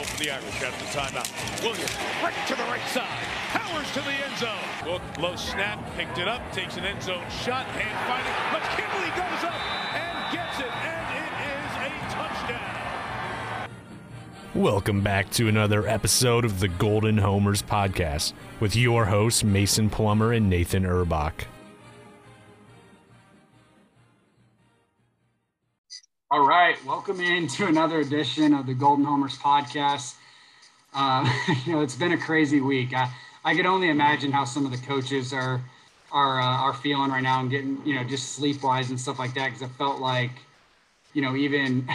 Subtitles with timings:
[0.00, 1.62] goal for the Irish the timeout.
[1.62, 3.06] Williams, right to the right side.
[3.52, 4.90] Powers to the end zone.
[4.90, 8.32] Look, low snap, picked it up, takes an end zone shot, hand fighting.
[9.10, 9.52] Goes up
[9.94, 13.68] and gets it, and it is a touchdown.
[14.54, 20.32] Welcome back to another episode of the Golden Homers podcast with your hosts, Mason Plummer
[20.32, 21.44] and Nathan Urbach.
[26.32, 30.14] All right, welcome into another edition of the Golden Homers podcast.
[30.94, 31.28] Uh,
[31.66, 32.94] you know, it's been a crazy week.
[32.94, 33.10] I,
[33.44, 35.60] I could only imagine how some of the coaches are
[36.12, 39.18] are uh, are feeling right now and getting you know just sleep wise and stuff
[39.18, 39.46] like that.
[39.46, 40.30] Because I felt like,
[41.14, 41.88] you know, even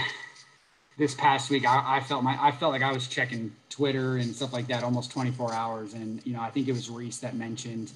[0.98, 4.36] this past week, I, I felt my I felt like I was checking Twitter and
[4.36, 5.94] stuff like that almost 24 hours.
[5.94, 7.94] And you know, I think it was Rees that mentioned,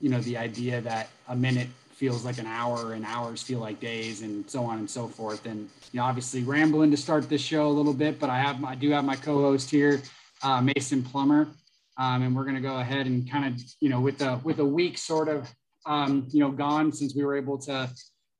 [0.00, 1.68] you know, the idea that a minute
[2.00, 5.44] feels like an hour and hours feel like days and so on and so forth.
[5.44, 8.64] And, you know, obviously rambling to start this show a little bit, but I have,
[8.64, 10.00] I do have my co-host here,
[10.42, 11.46] uh, Mason Plummer.
[11.98, 14.60] Um, and we're going to go ahead and kind of, you know, with the, with
[14.60, 15.52] a week sort of,
[15.84, 17.90] um, you know, gone since we were able to,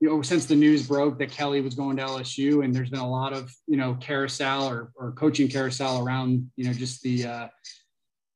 [0.00, 3.00] you know, since the news broke that Kelly was going to LSU and there's been
[3.00, 7.26] a lot of, you know, carousel or, or coaching carousel around, you know, just the,
[7.26, 7.48] uh,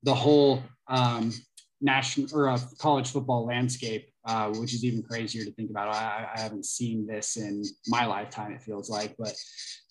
[0.03, 1.33] the whole, um,
[1.81, 5.95] national or uh, college football landscape uh, which is even crazier to think about.
[5.95, 8.53] I, I, haven't seen this in my lifetime.
[8.53, 9.35] It feels like, but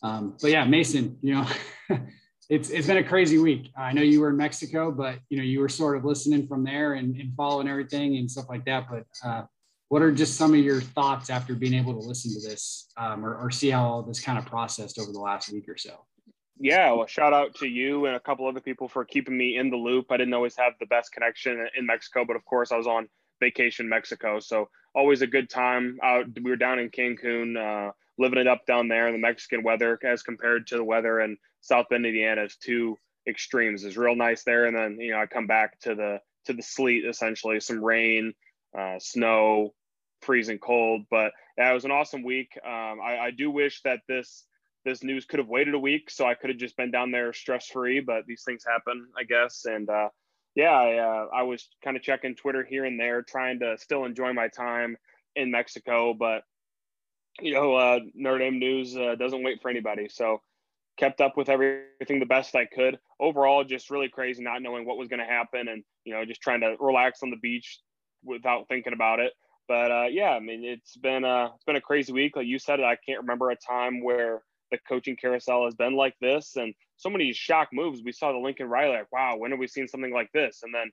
[0.01, 1.47] um, but yeah, Mason, you know,
[2.49, 3.71] it's it's been a crazy week.
[3.77, 6.63] I know you were in Mexico, but you know you were sort of listening from
[6.63, 8.87] there and, and following everything and stuff like that.
[8.89, 9.43] But uh,
[9.89, 13.23] what are just some of your thoughts after being able to listen to this um,
[13.23, 16.05] or, or see how all this kind of processed over the last week or so?
[16.59, 19.69] Yeah, well, shout out to you and a couple other people for keeping me in
[19.69, 20.07] the loop.
[20.11, 23.07] I didn't always have the best connection in Mexico, but of course, I was on
[23.43, 24.39] vacation Mexico.
[24.39, 26.25] So always a good time out.
[26.41, 29.99] We were down in Cancun, uh, living it up down there in the Mexican weather
[30.03, 32.43] as compared to the weather in South Bend, Indiana.
[32.43, 33.83] It's two extremes.
[33.83, 36.61] It's real nice there, and then you know I come back to the to the
[36.61, 38.33] sleet essentially, some rain,
[38.77, 39.73] uh, snow,
[40.21, 41.03] freezing cold.
[41.09, 42.57] But yeah, it was an awesome week.
[42.65, 44.45] Um, I, I do wish that this
[44.85, 47.33] this news could have waited a week, so I could have just been down there
[47.33, 47.99] stress free.
[47.99, 50.09] But these things happen, I guess, and uh,
[50.55, 54.05] yeah, I, uh, I was kind of checking Twitter here and there, trying to still
[54.05, 54.97] enjoy my time
[55.35, 56.13] in Mexico.
[56.13, 56.43] But
[57.39, 60.07] you know, uh, Notre Dame news uh, doesn't wait for anybody.
[60.09, 60.41] So
[60.97, 62.99] kept up with everything the best I could.
[63.19, 66.41] Overall, just really crazy, not knowing what was going to happen, and you know, just
[66.41, 67.79] trying to relax on the beach
[68.23, 69.33] without thinking about it.
[69.67, 72.35] But uh, yeah, I mean, it's been a it's been a crazy week.
[72.35, 74.41] Like you said, I can't remember a time where
[74.73, 78.01] the coaching carousel has been like this, and so many shock moves.
[78.03, 80.61] We saw the Lincoln Riley, like, wow, when have we seen something like this?
[80.63, 80.91] And then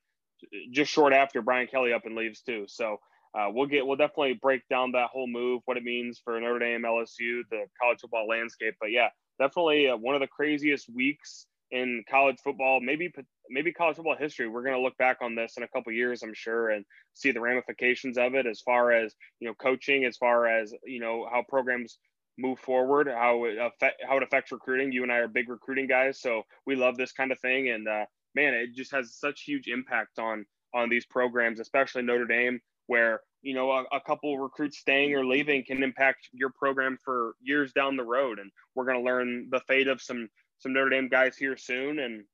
[0.70, 2.66] just short after, Brian Kelly up and leaves too.
[2.68, 2.98] So
[3.34, 6.58] uh, we'll get we'll definitely break down that whole move, what it means for Notre
[6.58, 8.74] Dame, LSU, the college football landscape.
[8.78, 9.08] But yeah,
[9.38, 13.12] definitely uh, one of the craziest weeks in college football, maybe
[13.48, 14.48] maybe college football history.
[14.48, 17.30] We're going to look back on this in a couple years, I'm sure, and see
[17.30, 21.28] the ramifications of it as far as you know coaching, as far as you know
[21.30, 21.98] how programs
[22.38, 24.92] move forward, how it affect, how it affects recruiting.
[24.92, 27.70] You and I are big recruiting guys, so we love this kind of thing.
[27.70, 32.26] And uh, man, it just has such huge impact on on these programs, especially Notre
[32.26, 36.98] Dame, where you know a, a couple recruits staying or leaving can impact your program
[37.04, 38.38] for years down the road.
[38.38, 41.98] And we're going to learn the fate of some some Notre Dame guys here soon.
[41.98, 42.24] And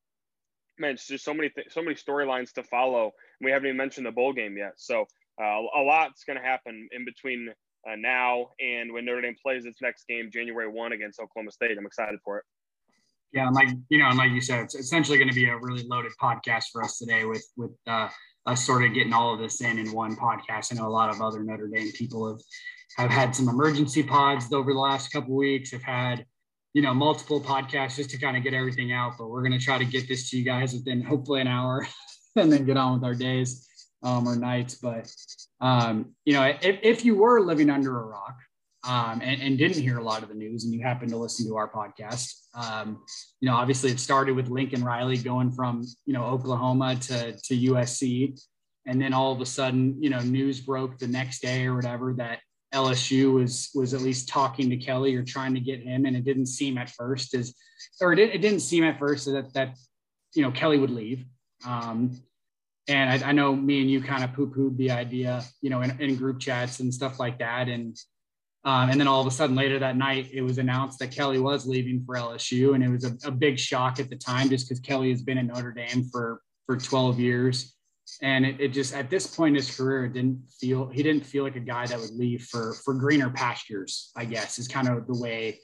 [0.78, 3.12] man, it's just so many th- so many storylines to follow.
[3.40, 5.06] And We haven't even mentioned the bowl game yet, so
[5.40, 7.52] uh, a lot's going to happen in between
[7.88, 11.76] uh, now and when Notre Dame plays its next game January 1 against Oklahoma State.
[11.78, 12.44] I'm excited for it.
[13.32, 15.82] Yeah, like you know, and like you said, it's essentially going to be a really
[15.82, 18.08] loaded podcast for us today with with uh,
[18.46, 20.72] us sort of getting all of this in in one podcast.
[20.72, 22.40] I know a lot of other Notre Dame people have
[22.96, 25.72] have had some emergency pods over the last couple weeks.
[25.72, 26.24] Have had
[26.72, 29.14] you know multiple podcasts just to kind of get everything out.
[29.18, 31.86] But we're going to try to get this to you guys within hopefully an hour,
[32.36, 33.65] and then get on with our days
[34.06, 34.76] um, or nights.
[34.76, 35.12] But
[35.60, 38.36] um, you know, if, if you were living under a rock
[38.86, 41.46] um, and, and, didn't hear a lot of the news and you happened to listen
[41.48, 43.02] to our podcast, um,
[43.40, 47.72] you know, obviously it started with Lincoln Riley going from, you know, Oklahoma to, to
[47.72, 48.40] USC.
[48.86, 52.14] And then all of a sudden, you know, news broke the next day or whatever
[52.14, 52.38] that
[52.72, 56.24] LSU was was at least talking to Kelly or trying to get him, and it
[56.24, 57.54] didn't seem at first as,
[58.00, 59.76] or it, it didn't seem at first that that
[60.34, 61.24] you know Kelly would leave.
[61.64, 62.20] Um,
[62.88, 66.00] and I, I, know me and you kind of poo-pooed the idea, you know, in,
[66.00, 67.68] in group chats and stuff like that.
[67.68, 67.96] And
[68.66, 71.38] um, and then all of a sudden later that night, it was announced that Kelly
[71.38, 74.68] was leaving for LSU, and it was a, a big shock at the time, just
[74.68, 77.76] because Kelly has been in Notre Dame for for 12 years,
[78.22, 81.44] and it, it just at this point in his career, didn't feel he didn't feel
[81.44, 84.10] like a guy that would leave for for greener pastures.
[84.16, 85.60] I guess is kind of the way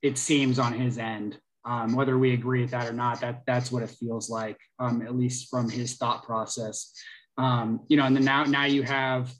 [0.00, 1.38] it seems on his end.
[1.64, 5.02] Um, whether we agree with that or not, that that's what it feels like, um,
[5.02, 6.94] at least from his thought process.
[7.36, 9.32] Um, you know, and then now now you have,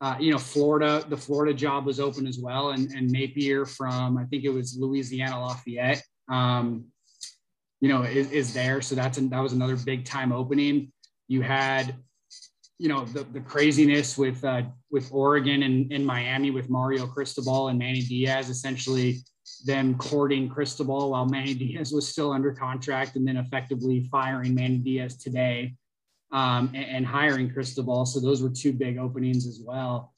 [0.00, 1.04] uh, you know, Florida.
[1.08, 4.76] The Florida job was open as well, and, and Napier from I think it was
[4.78, 6.02] Louisiana Lafayette.
[6.30, 6.86] Um,
[7.80, 8.80] you know, is, is there.
[8.80, 10.92] So that's that was another big time opening.
[11.28, 11.96] You had,
[12.78, 17.68] you know, the, the craziness with uh, with Oregon and in Miami with Mario Cristobal
[17.68, 19.18] and Manny Diaz, essentially
[19.64, 24.78] them courting Cristobal while Manny Diaz was still under contract, and then effectively firing Manny
[24.78, 25.74] Diaz today
[26.32, 28.06] um, and, and hiring Cristobal.
[28.06, 30.12] So those were two big openings as well.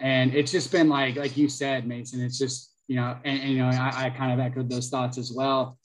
[0.00, 2.20] And it's just been like, like you said, Mason.
[2.20, 5.18] It's just you know, and, and you know, I, I kind of echoed those thoughts
[5.18, 5.78] as well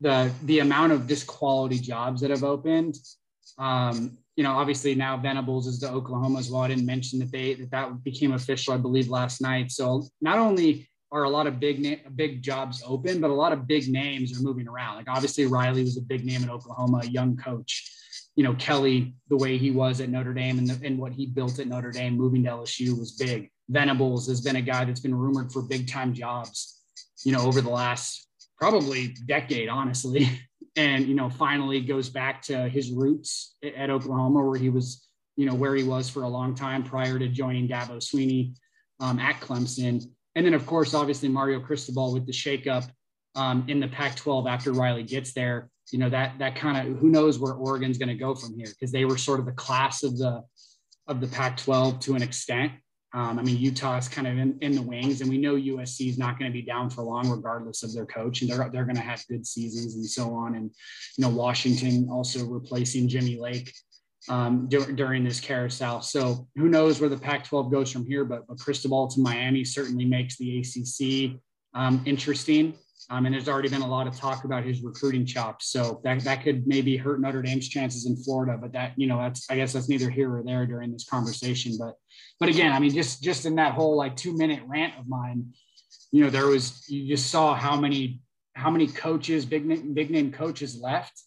[0.00, 2.96] the the amount of just quality jobs that have opened.
[3.58, 6.62] Um, you know, obviously now Venables is the Oklahoma as well.
[6.62, 9.70] I didn't mention that they that that became official, I believe, last night.
[9.70, 13.52] So not only are a lot of big na- big jobs open, but a lot
[13.52, 14.96] of big names are moving around.
[14.96, 17.96] Like obviously Riley was a big name in Oklahoma, young coach.
[18.36, 21.26] You know, Kelly, the way he was at Notre Dame and, the, and what he
[21.26, 23.50] built at Notre Dame, moving to LSU was big.
[23.68, 26.80] Venables has been a guy that's been rumored for big time jobs,
[27.24, 28.28] you know, over the last
[28.58, 30.28] probably decade, honestly.
[30.76, 35.44] And, you know, finally goes back to his roots at Oklahoma, where he was, you
[35.44, 38.54] know, where he was for a long time prior to joining Dabo Swinney
[39.00, 40.04] um, at Clemson.
[40.36, 42.88] And then, of course, obviously Mario Cristobal with the shakeup
[43.34, 45.70] um, in the Pac-12 after Riley gets there.
[45.92, 48.68] You know that that kind of who knows where Oregon's going to go from here
[48.68, 50.42] because they were sort of the class of the
[51.08, 52.72] of the Pac-12 to an extent.
[53.12, 56.08] Um, I mean, Utah is kind of in, in the wings, and we know USC
[56.08, 58.84] is not going to be down for long, regardless of their coach, and they're they're
[58.84, 60.54] going to have good seasons and so on.
[60.54, 60.70] And
[61.16, 63.72] you know, Washington also replacing Jimmy Lake
[64.28, 66.02] um, dur- during this carousel.
[66.02, 68.24] So who knows where the Pac-12 goes from here?
[68.24, 71.40] But, but Cristobal to Miami certainly makes the ACC
[71.74, 72.74] um, interesting.
[73.08, 75.72] Um, and there's already been a lot of talk about his recruiting chops.
[75.72, 79.18] So that, that could maybe hurt Notre Dame's chances in Florida, but that, you know,
[79.18, 81.76] that's, I guess that's neither here or there during this conversation.
[81.78, 81.94] But,
[82.38, 85.46] but again, I mean, just, just in that whole like two minute rant of mine,
[86.12, 88.20] you know, there was, you just saw how many,
[88.54, 91.20] how many coaches, big name, big name coaches left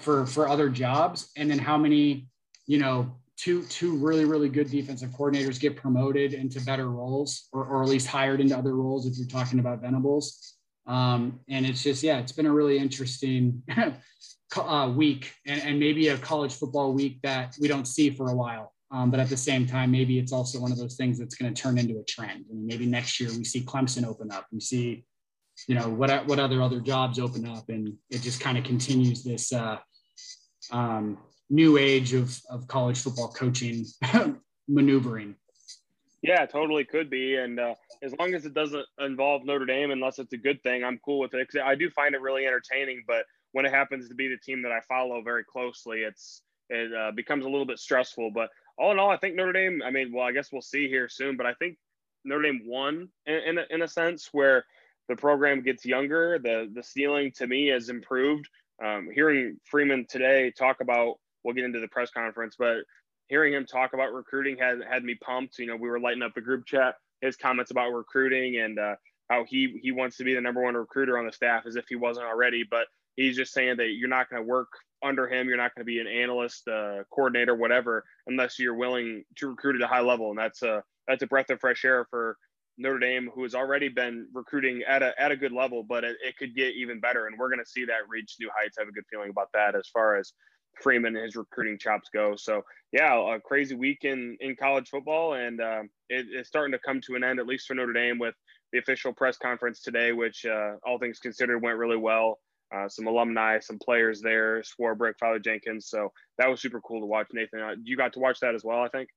[0.00, 1.30] for, for other jobs.
[1.36, 2.28] And then how many,
[2.66, 7.64] you know, two, two really, really good defensive coordinators get promoted into better roles or,
[7.64, 9.06] or at least hired into other roles.
[9.06, 10.54] If you're talking about Venables,
[10.86, 13.62] um, and it's just, yeah, it's been a really interesting
[14.56, 18.34] uh, week and, and, maybe a college football week that we don't see for a
[18.34, 18.72] while.
[18.92, 21.52] Um, but at the same time, maybe it's also one of those things that's going
[21.52, 22.44] to turn into a trend.
[22.48, 24.46] I mean, maybe next year we see Clemson open up.
[24.52, 25.04] We see,
[25.66, 29.22] you know, what, what other other jobs open up, and it just kind of continues
[29.22, 29.78] this uh,
[30.70, 31.18] um,
[31.50, 33.84] new age of, of college football coaching
[34.68, 35.34] maneuvering.
[36.22, 37.36] Yeah, totally could be.
[37.36, 40.82] And uh, as long as it doesn't involve Notre Dame, unless it's a good thing,
[40.82, 41.48] I'm cool with it.
[41.64, 43.04] I do find it really entertaining.
[43.06, 46.92] But when it happens to be the team that I follow very closely, it's it
[46.92, 48.32] uh, becomes a little bit stressful.
[48.34, 49.82] But all in all, I think Notre Dame.
[49.84, 51.36] I mean, well, I guess we'll see here soon.
[51.36, 51.76] But I think
[52.24, 54.64] Notre Dame won in in a, in a sense where
[55.08, 56.38] the program gets younger.
[56.38, 58.48] The the ceiling to me has improved.
[58.84, 62.78] Um, hearing Freeman today talk about, we'll get into the press conference, but
[63.28, 65.58] hearing him talk about recruiting had had me pumped.
[65.58, 66.96] You know, we were lighting up the group chat.
[67.20, 68.96] His comments about recruiting and uh,
[69.30, 71.86] how he he wants to be the number one recruiter on the staff as if
[71.88, 72.64] he wasn't already.
[72.68, 74.68] But he's just saying that you're not going to work
[75.02, 75.48] under him.
[75.48, 79.76] You're not going to be an analyst, uh, coordinator, whatever, unless you're willing to recruit
[79.76, 80.30] at a high level.
[80.30, 82.36] And that's a that's a breath of fresh air for
[82.78, 86.16] Notre Dame, who has already been recruiting at a at a good level, but it,
[86.24, 87.26] it could get even better.
[87.26, 88.76] And we're going to see that reach new heights.
[88.78, 90.32] I have a good feeling about that as far as
[90.82, 92.36] Freeman and his recruiting chops go.
[92.36, 96.78] So yeah, a crazy week in in college football, and uh, it, it's starting to
[96.78, 98.34] come to an end, at least for Notre Dame, with
[98.72, 102.38] the official press conference today, which uh, all things considered went really well.
[102.74, 105.86] Uh, some alumni, some players there, Swarbrick, Father Jenkins.
[105.86, 107.28] So that was super cool to watch.
[107.32, 109.08] Nathan, uh, you got to watch that as well, I think.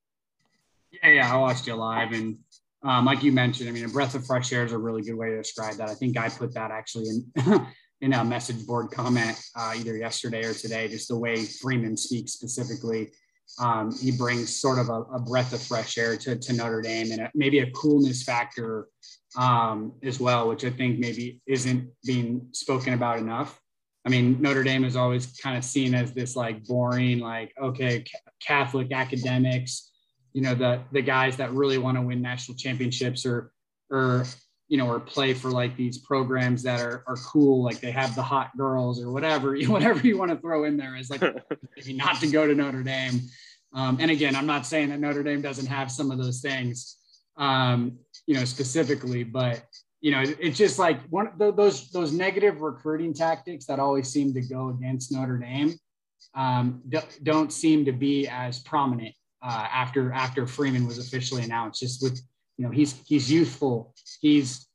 [0.91, 2.37] Yeah, yeah, I watched it live, and
[2.83, 5.15] um, like you mentioned, I mean, a breath of fresh air is a really good
[5.15, 5.89] way to describe that.
[5.89, 7.65] I think I put that actually in
[8.01, 12.33] in a message board comment uh, either yesterday or today, just the way Freeman speaks
[12.33, 13.11] specifically.
[13.59, 17.11] Um, he brings sort of a, a, breath of fresh air to, to Notre Dame
[17.11, 18.87] and a, maybe a coolness factor
[19.35, 23.59] um, as well, which I think maybe isn't being spoken about enough.
[24.05, 28.05] I mean, Notre Dame is always kind of seen as this like boring, like, okay,
[28.39, 29.88] Catholic academics,
[30.39, 33.51] you know, the, the guys that really want to win national championships or,
[33.91, 34.23] or
[34.69, 38.15] you know, or play for like these programs that are, are cool, like they have
[38.15, 41.21] the hot girls or whatever, whatever you want to throw in there is like
[41.75, 43.19] maybe not to go to Notre Dame.
[43.73, 46.95] Um, and again, I'm not saying that Notre Dame doesn't have some of those things,
[47.35, 49.61] um, you know, specifically, but
[49.99, 54.33] you know, it's just like one of those those negative recruiting tactics that always seem
[54.35, 55.75] to go against Notre Dame
[56.33, 56.81] um,
[57.23, 61.79] don't seem to be as prominent uh, after after Freeman was officially announced.
[61.79, 62.21] Just with
[62.57, 63.93] you know, he's he's youthful.
[64.21, 64.67] He's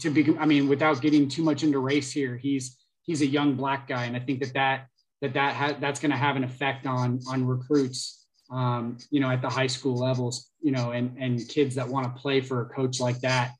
[0.00, 0.36] to be.
[0.38, 4.04] I mean, without getting too much into race here, he's he's a young black guy,
[4.04, 4.86] and I think that that
[5.20, 8.18] that that ha- that's going to have an effect on on recruits.
[8.50, 12.14] Um, you know, at the high school levels, you know, and and kids that want
[12.14, 13.52] to play for a coach like that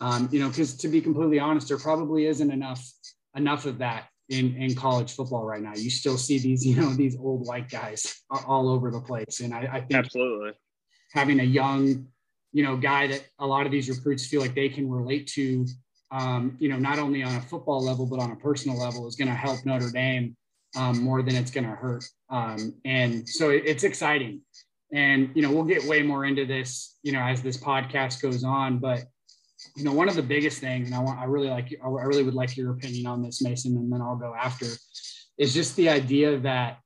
[0.00, 2.86] um, you know, because to be completely honest, there probably isn't enough
[3.34, 5.74] enough of that in in college football right now.
[5.74, 9.54] You still see these, you know, these old white guys all over the place, and
[9.54, 10.52] I, I think absolutely
[11.12, 12.06] having a young,
[12.52, 15.66] you know, guy that a lot of these recruits feel like they can relate to,
[16.10, 19.16] um, you know, not only on a football level but on a personal level is
[19.16, 20.36] going to help Notre Dame
[20.76, 22.04] um, more than it's going to hurt.
[22.30, 24.42] Um, and so it, it's exciting.
[24.92, 28.44] And you know, we'll get way more into this, you know, as this podcast goes
[28.44, 29.04] on, but
[29.76, 32.22] you know, one of the biggest things, and I want, I really like, I really
[32.22, 34.66] would like your opinion on this, Mason, and then I'll go after,
[35.36, 36.78] is just the idea that,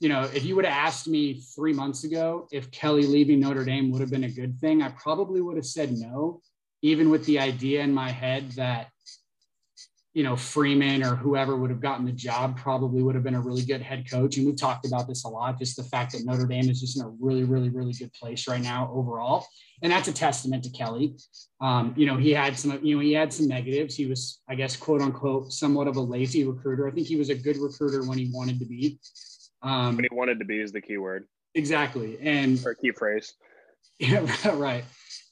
[0.00, 3.64] you know, if you would have asked me three months ago if Kelly leaving Notre
[3.64, 6.40] Dame would have been a good thing, I probably would have said no,
[6.82, 8.88] even with the idea in my head that
[10.14, 13.40] you know, Freeman or whoever would have gotten the job probably would have been a
[13.40, 14.36] really good head coach.
[14.36, 16.98] And we've talked about this a lot, just the fact that Notre Dame is just
[16.98, 19.46] in a really, really, really good place right now overall.
[19.82, 21.16] And that's a testament to Kelly.
[21.62, 23.96] Um, you know, he had some, you know, he had some negatives.
[23.96, 26.86] He was, I guess, quote unquote, somewhat of a lazy recruiter.
[26.86, 28.98] I think he was a good recruiter when he wanted to be.
[29.62, 31.26] Um, when he wanted to be is the key word.
[31.54, 32.18] Exactly.
[32.20, 33.32] And or key phrase.
[33.98, 34.84] Yeah, right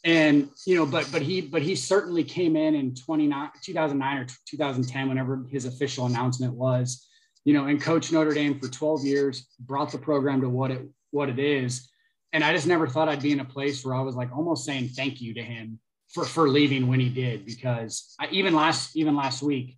[0.04, 4.26] and you know but but he but he certainly came in in 29 2009 or
[4.46, 7.06] 2010 whenever his official announcement was
[7.44, 10.88] you know and coached notre dame for 12 years brought the program to what it
[11.10, 11.90] what it is.
[12.32, 14.64] And i just never thought i'd be in a place where i was like almost
[14.64, 15.78] saying thank you to him
[16.08, 19.76] for for leaving when he did because I, even last even last week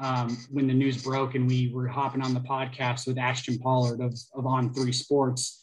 [0.00, 4.00] um, when the news broke and we were hopping on the podcast with ashton pollard
[4.00, 5.61] of, of on three sports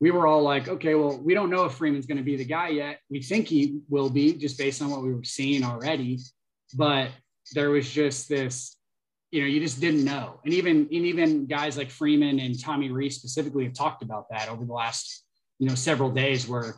[0.00, 2.44] we were all like, okay, well, we don't know if Freeman's going to be the
[2.44, 3.00] guy yet.
[3.10, 6.18] We think he will be just based on what we were seeing already.
[6.74, 7.10] But
[7.52, 8.76] there was just this,
[9.30, 10.40] you know, you just didn't know.
[10.44, 14.48] And even, and even guys like Freeman and Tommy Rees specifically have talked about that
[14.48, 15.24] over the last,
[15.58, 16.76] you know, several days where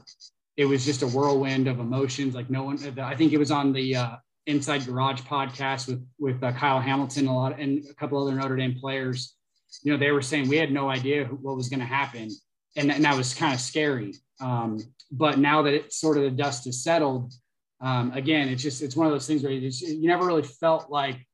[0.57, 2.35] it was just a whirlwind of emotions.
[2.35, 6.43] Like no one, I think it was on the uh, Inside Garage podcast with, with
[6.43, 9.37] uh, Kyle Hamilton, a lot, and a couple other Notre Dame players.
[9.85, 12.29] You know, they were saying we had no idea what was going to happen
[12.77, 14.15] and, and that was kind of scary.
[14.41, 17.33] Um, but now that it sort of the dust is settled,
[17.81, 20.43] um, again, it's just it's one of those things where you, just, you never really
[20.43, 21.27] felt like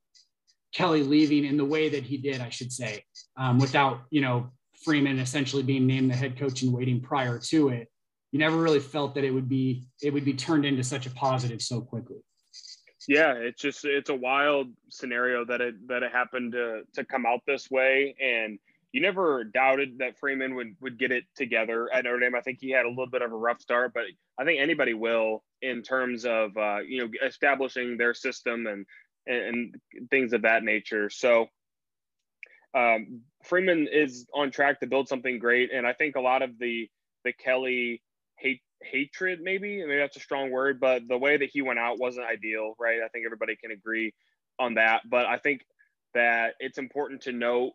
[0.72, 3.04] Kelly leaving in the way that he did, I should say,
[3.36, 4.50] um, without you know
[4.82, 7.88] Freeman essentially being named the head coach and waiting prior to it.
[8.32, 11.10] You never really felt that it would be it would be turned into such a
[11.10, 12.18] positive so quickly.
[13.06, 17.24] Yeah, it's just it's a wild scenario that it that it happened to to come
[17.26, 18.58] out this way and
[18.92, 22.34] you never doubted that Freeman would would get it together at Notre Dame.
[22.34, 24.04] I think he had a little bit of a rough start, but
[24.38, 28.86] I think anybody will in terms of uh, you know establishing their system and
[29.26, 29.74] and,
[30.10, 31.10] things of that nature.
[31.10, 31.48] So
[32.74, 36.58] um, Freeman is on track to build something great, and I think a lot of
[36.58, 36.88] the
[37.24, 38.02] the Kelly
[38.36, 41.98] hate hatred maybe maybe that's a strong word, but the way that he went out
[41.98, 43.00] wasn't ideal, right?
[43.04, 44.14] I think everybody can agree
[44.58, 45.62] on that, but I think
[46.14, 47.72] that it's important to note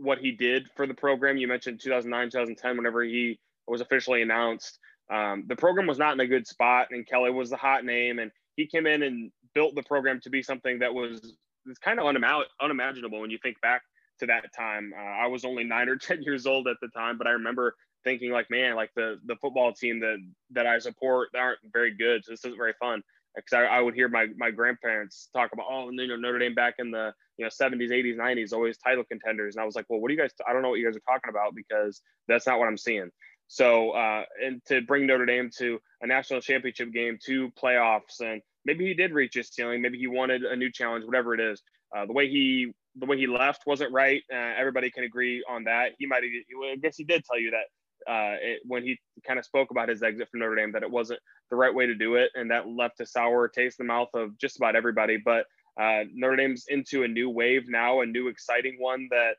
[0.00, 1.36] what he did for the program.
[1.36, 4.78] You mentioned 2009, 2010, whenever he was officially announced.
[5.12, 8.18] Um, the program was not in a good spot, and Kelly was the hot name,
[8.18, 11.36] and he came in and built the program to be something that was,
[11.82, 13.82] kind of unima- unimaginable when you think back
[14.18, 14.92] to that time.
[14.96, 17.74] Uh, I was only nine or ten years old at the time, but I remember
[18.04, 20.16] thinking like, man, like the the football team that
[20.50, 23.02] that I support they aren't very good, so this isn't very fun
[23.34, 26.54] because I, I, would hear my my grandparents talk about oh you know Notre Dame
[26.54, 29.56] back in the you know 70s 80s 90s always title contenders.
[29.56, 30.96] And I was like well what do you guys I don't know what you guys
[30.96, 33.10] are talking about because that's not what I'm seeing.
[33.48, 38.42] So uh, and to bring Notre Dame to a national championship game two playoffs and
[38.64, 41.62] maybe he did reach his ceiling maybe he wanted a new challenge whatever it is.
[41.96, 45.64] Uh, the way he the way he left wasn't right uh, everybody can agree on
[45.64, 45.92] that.
[45.98, 47.64] He might I guess he did tell you that
[48.08, 50.90] uh, it, when he kind of spoke about his exit from Notre Dame that it
[50.90, 53.92] wasn't the right way to do it, and that left a sour taste in the
[53.92, 55.16] mouth of just about everybody.
[55.16, 55.46] But
[55.80, 59.34] uh, Notre Dame's into a new wave now, a new exciting one that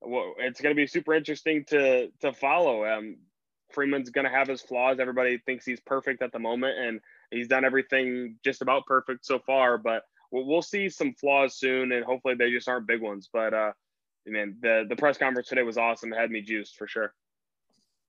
[0.00, 2.84] well, it's going to be super interesting to to follow.
[2.84, 3.16] Um,
[3.70, 4.98] Freeman's going to have his flaws.
[5.00, 7.00] Everybody thinks he's perfect at the moment, and
[7.30, 9.76] he's done everything just about perfect so far.
[9.76, 13.28] But we'll, we'll see some flaws soon, and hopefully they just aren't big ones.
[13.32, 13.72] But uh,
[14.26, 16.12] man, the the press conference today was awesome.
[16.12, 17.12] It had me juiced for sure.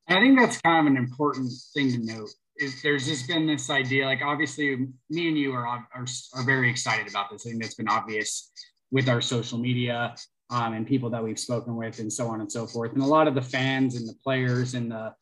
[0.09, 3.69] I think that's kind of an important thing to note is there's just been this
[3.69, 7.45] idea, like obviously me and you are, are, are very excited about this.
[7.45, 8.51] I think that's been obvious
[8.91, 10.15] with our social media
[10.49, 12.93] um, and people that we've spoken with and so on and so forth.
[12.93, 15.13] And a lot of the fans and the players and the,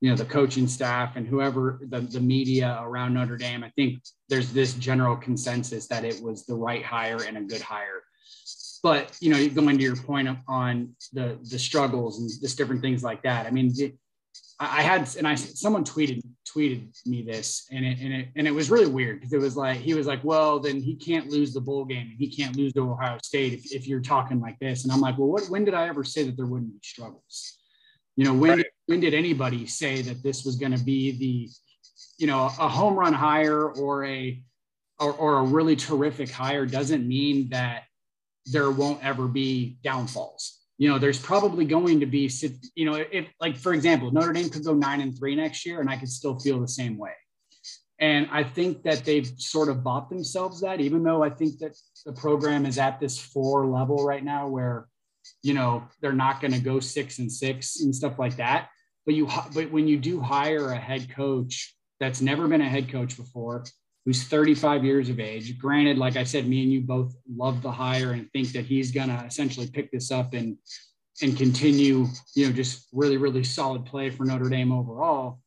[0.00, 4.00] you know, the coaching staff and whoever the, the media around Notre Dame, I think
[4.28, 8.04] there's this general consensus that it was the right hire and a good hire.
[8.82, 13.02] But, you know, going to your point on the, the struggles and just different things
[13.02, 13.46] like that.
[13.46, 13.74] I mean,
[14.58, 18.50] I had and I someone tweeted tweeted me this and it and it and it
[18.52, 21.52] was really weird because it was like he was like, well, then he can't lose
[21.52, 24.58] the bowl game and he can't lose to Ohio State if, if you're talking like
[24.58, 24.84] this.
[24.84, 27.58] And I'm like, well, what when did I ever say that there wouldn't be struggles?
[28.16, 28.56] You know, when right.
[28.58, 31.50] did, when did anybody say that this was going to be the,
[32.16, 34.42] you know, a home run hire or a
[34.98, 37.82] or, or a really terrific hire doesn't mean that
[38.46, 42.30] there won't ever be downfalls you know, there's probably going to be,
[42.74, 45.80] you know, if like for example, Notre Dame could go nine and three next year,
[45.80, 47.12] and I could still feel the same way.
[47.98, 51.74] And I think that they've sort of bought themselves that, even though I think that
[52.04, 54.86] the program is at this four level right now, where,
[55.42, 58.68] you know, they're not going to go six and six and stuff like that.
[59.06, 62.90] But you, but when you do hire a head coach that's never been a head
[62.92, 63.64] coach before,
[64.06, 65.58] who's 35 years of age.
[65.58, 68.92] Granted, like I said, me and you both love the hire and think that he's
[68.92, 70.56] going to essentially pick this up and
[71.22, 75.40] and continue, you know, just really, really solid play for Notre Dame overall.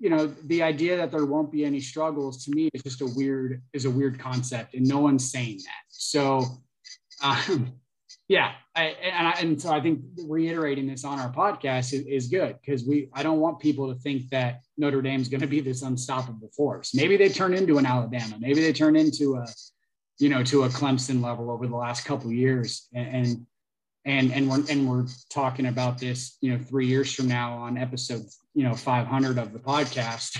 [0.00, 3.06] You know, the idea that there won't be any struggles to me is just a
[3.14, 5.82] weird is a weird concept, and no one's saying that.
[5.88, 6.44] So,
[7.22, 7.72] um,
[8.30, 12.28] yeah, I, and, I, and so I think reiterating this on our podcast is, is
[12.28, 15.58] good because we I don't want people to think that Notre Dame's going to be
[15.58, 16.94] this unstoppable force.
[16.94, 18.36] Maybe they turn into an Alabama.
[18.38, 19.46] Maybe they turn into a
[20.20, 23.44] you know to a Clemson level over the last couple years and
[24.04, 27.76] and and we're and we're talking about this you know three years from now on
[27.76, 28.22] episode
[28.54, 30.38] you know 500 of the podcast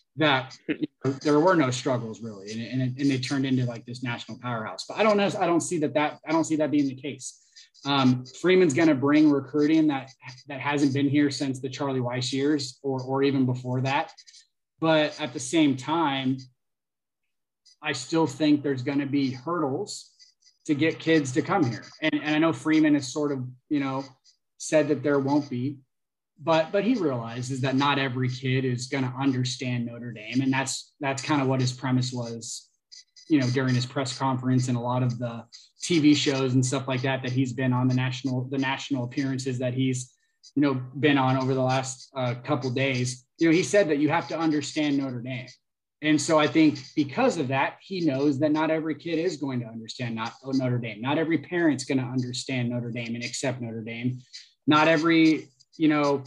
[0.16, 0.58] that
[1.04, 4.84] there were no struggles really and, and, and they turned into like this national powerhouse.
[4.88, 6.94] But i don't know i don't see that that i don't see that being the
[6.94, 7.44] case.
[7.84, 10.10] Um, freeman's going to bring recruiting that
[10.48, 14.12] that hasn't been here since the charlie weis years or or even before that.
[14.80, 16.38] But at the same time
[17.82, 20.10] i still think there's going to be hurdles
[20.66, 21.84] to get kids to come here.
[22.02, 24.04] And, and i know freeman has sort of you know
[24.58, 25.78] said that there won't be
[26.40, 30.52] but but he realizes that not every kid is going to understand Notre Dame, and
[30.52, 32.68] that's that's kind of what his premise was,
[33.28, 35.44] you know, during his press conference and a lot of the
[35.82, 39.58] TV shows and stuff like that that he's been on the national the national appearances
[39.58, 40.12] that he's
[40.54, 43.26] you know been on over the last uh, couple days.
[43.38, 45.48] You know, he said that you have to understand Notre Dame.
[46.00, 49.58] And so I think because of that, he knows that not every kid is going
[49.60, 51.00] to understand not Notre Dame.
[51.00, 54.20] Not every parent's going to understand Notre Dame and accept Notre Dame.
[54.68, 56.22] Not every you know,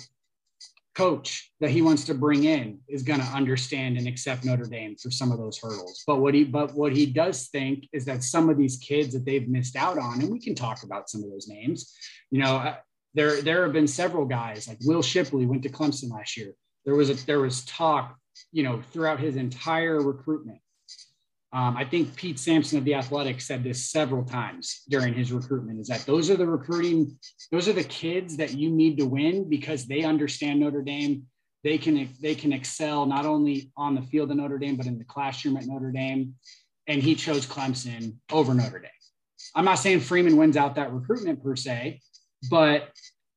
[0.96, 4.96] coach that he wants to bring in is going to understand and accept Notre Dame
[4.98, 6.04] for some of those hurdles.
[6.06, 9.26] But what he but what he does think is that some of these kids that
[9.26, 11.94] they've missed out on, and we can talk about some of those names.
[12.30, 12.76] You know, uh,
[13.14, 16.54] there there have been several guys like Will Shipley went to Clemson last year.
[16.86, 18.18] There was a there was talk,
[18.52, 20.60] you know, throughout his entire recruitment
[21.54, 25.82] um, I think Pete Sampson of the Athletic said this several times during his recruitment
[25.82, 27.18] is that those are the recruiting,
[27.52, 31.24] those are the kids that you need to win because they understand Notre Dame.
[31.64, 34.98] They can they can excel not only on the field of Notre Dame, but in
[34.98, 36.36] the classroom at Notre Dame.
[36.88, 38.90] And he chose Clemson over Notre Dame.
[39.54, 42.00] I'm not saying Freeman wins out that recruitment per se,
[42.50, 42.90] but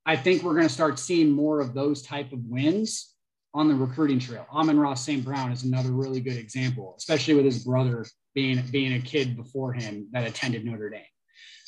[0.07, 3.14] I think we're going to start seeing more of those type of wins
[3.55, 4.47] on the recruiting trail.
[4.53, 5.25] Amon-Ra St.
[5.25, 9.73] Brown is another really good example, especially with his brother being being a kid before
[9.73, 11.03] him that attended Notre Dame.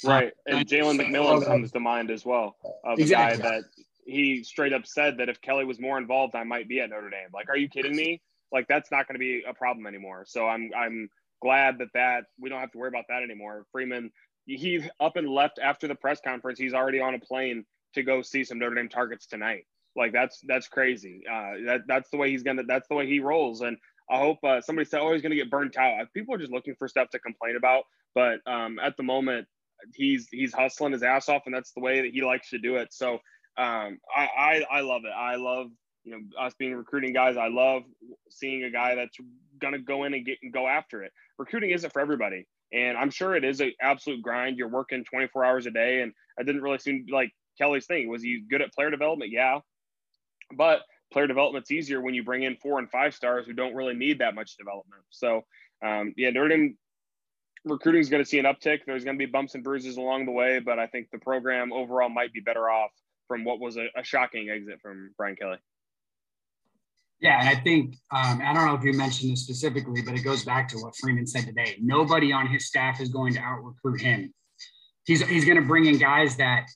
[0.05, 3.41] Right, uh, and Jalen McMillan comes to mind as well of exactly.
[3.41, 3.65] a guy that
[4.05, 7.09] he straight up said that if Kelly was more involved, I might be at Notre
[7.09, 7.29] Dame.
[7.33, 8.21] Like, are you kidding me?
[8.53, 10.25] Like, that's not going to be a problem anymore.
[10.27, 11.09] So I'm I'm
[11.41, 13.65] glad that that we don't have to worry about that anymore.
[13.71, 14.11] Freeman,
[14.45, 16.59] he up and left after the press conference.
[16.59, 19.67] He's already on a plane to go see some Notre Dame targets tonight.
[19.97, 21.23] Like that's that's crazy.
[21.31, 22.65] Uh, that that's the way he's gonna.
[22.67, 23.63] That's the way he rolls.
[23.63, 23.77] And
[24.11, 26.75] I hope uh, somebody said, "Oh, he's gonna get burnt out." People are just looking
[26.79, 27.85] for stuff to complain about.
[28.15, 29.47] But um, at the moment,
[29.95, 32.77] he's he's hustling his ass off, and that's the way that he likes to do
[32.77, 32.93] it.
[32.93, 33.15] So
[33.57, 35.13] um, I, I I love it.
[35.17, 35.69] I love
[36.05, 37.37] you know us being recruiting guys.
[37.37, 37.83] I love
[38.31, 39.17] seeing a guy that's
[39.61, 41.13] gonna go in and get and go after it.
[41.39, 44.59] Recruiting isn't for everybody, and I'm sure it is an absolute grind.
[44.59, 48.09] You're working 24 hours a day, and I didn't really seem like Kelly's thing.
[48.09, 49.33] Was he good at player development?
[49.33, 49.61] Yeah,
[50.55, 50.81] but
[51.13, 54.19] player development's easier when you bring in four and five stars who don't really need
[54.19, 55.03] that much development.
[55.11, 55.43] So,
[55.85, 56.77] um, yeah, Notre Dame
[57.65, 58.81] recruiting is going to see an uptick.
[58.87, 61.73] There's going to be bumps and bruises along the way, but I think the program
[61.73, 62.91] overall might be better off
[63.29, 65.59] from what was a, a shocking exit from Brian Kelly.
[67.21, 70.21] Yeah, and I think um, I don't know if you mentioned this specifically, but it
[70.21, 71.77] goes back to what Freeman said today.
[71.81, 74.35] Nobody on his staff is going to out recruit him.
[75.07, 76.67] He's he's going to bring in guys that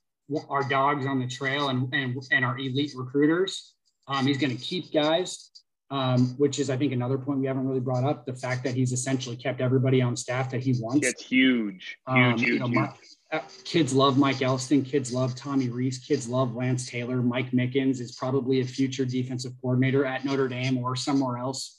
[0.49, 3.75] are dogs on the trail and and, and are elite recruiters.
[4.09, 5.51] Um, he's going to keep guys,
[5.90, 8.27] um, which is I think another point we haven't really brought up.
[8.27, 11.07] The fact that he's essentially kept everybody on staff that he wants.
[11.07, 12.90] It's huge, huge, um, huge, you know, huge.
[13.33, 14.83] Uh, kids love Mike Elston.
[14.83, 15.99] Kids love Tommy Rees.
[15.99, 17.23] Kids love Lance Taylor.
[17.23, 21.79] Mike Mickens is probably a future defensive coordinator at Notre Dame or somewhere else.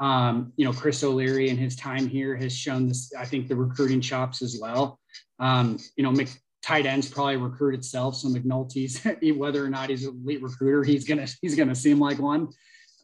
[0.00, 3.56] Um, you know, Chris O'Leary in his time here has shown this, I think, the
[3.56, 4.98] recruiting chops as well.
[5.38, 6.28] Um, you know, Mc,
[6.62, 8.16] tight ends probably recruit itself.
[8.16, 9.00] So McNulty's,
[9.36, 12.48] whether or not he's an elite recruiter, he's gonna he's gonna seem like one.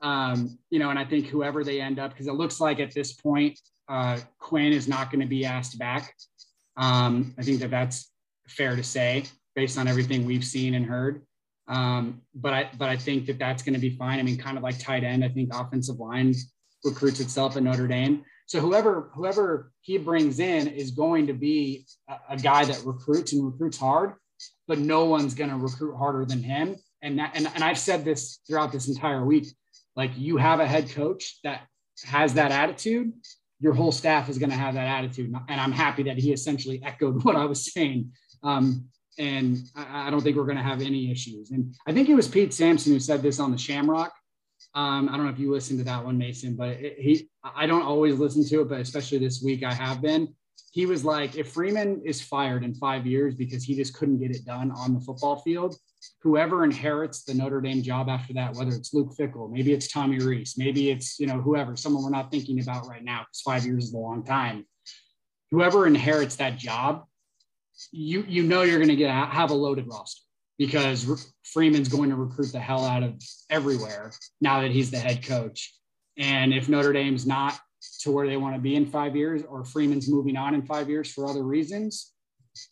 [0.02, 2.92] Um, you know, and I think whoever they end up, because it looks like at
[2.92, 6.14] this point, uh, Quinn is not going to be asked back.
[6.76, 8.10] Um, I think that that's
[8.46, 11.22] fair to say based on everything we've seen and heard.
[11.68, 14.18] Um, but I but I think that that's going to be fine.
[14.18, 15.24] I mean, kind of like tight end.
[15.24, 16.34] I think offensive line
[16.84, 18.24] recruits itself at Notre Dame.
[18.46, 23.32] So whoever whoever he brings in is going to be a, a guy that recruits
[23.32, 24.14] and recruits hard,
[24.68, 26.76] but no one's going to recruit harder than him.
[27.02, 29.46] And that, and, and I've said this throughout this entire week.
[29.96, 31.62] Like you have a head coach that
[32.04, 33.12] has that attitude,
[33.60, 35.32] your whole staff is going to have that attitude.
[35.48, 38.12] And I'm happy that he essentially echoed what I was saying.
[38.42, 41.50] Um, and I, I, don't think we're going to have any issues.
[41.50, 44.12] And I think it was Pete Sampson who said this on the Shamrock.
[44.74, 47.66] Um, I don't know if you listened to that one, Mason, but it, he, I
[47.66, 50.34] don't always listen to it, but especially this week I have been.
[50.72, 54.32] He was like, if Freeman is fired in five years because he just couldn't get
[54.32, 55.76] it done on the football field,
[56.20, 60.18] whoever inherits the Notre Dame job after that, whether it's Luke Fickell, maybe it's Tommy
[60.18, 63.64] Rees, maybe it's, you know, whoever, someone we're not thinking about right now, because five
[63.64, 64.66] years is a long time.
[65.52, 67.04] Whoever inherits that job,
[67.90, 70.23] you you know you're going to get have a loaded roster
[70.58, 75.24] because Freeman's going to recruit the hell out of everywhere now that he's the head
[75.24, 75.74] coach.
[76.16, 77.58] And if Notre Dame's not
[78.00, 80.88] to where they want to be in five years, or Freeman's moving on in five
[80.88, 82.12] years for other reasons,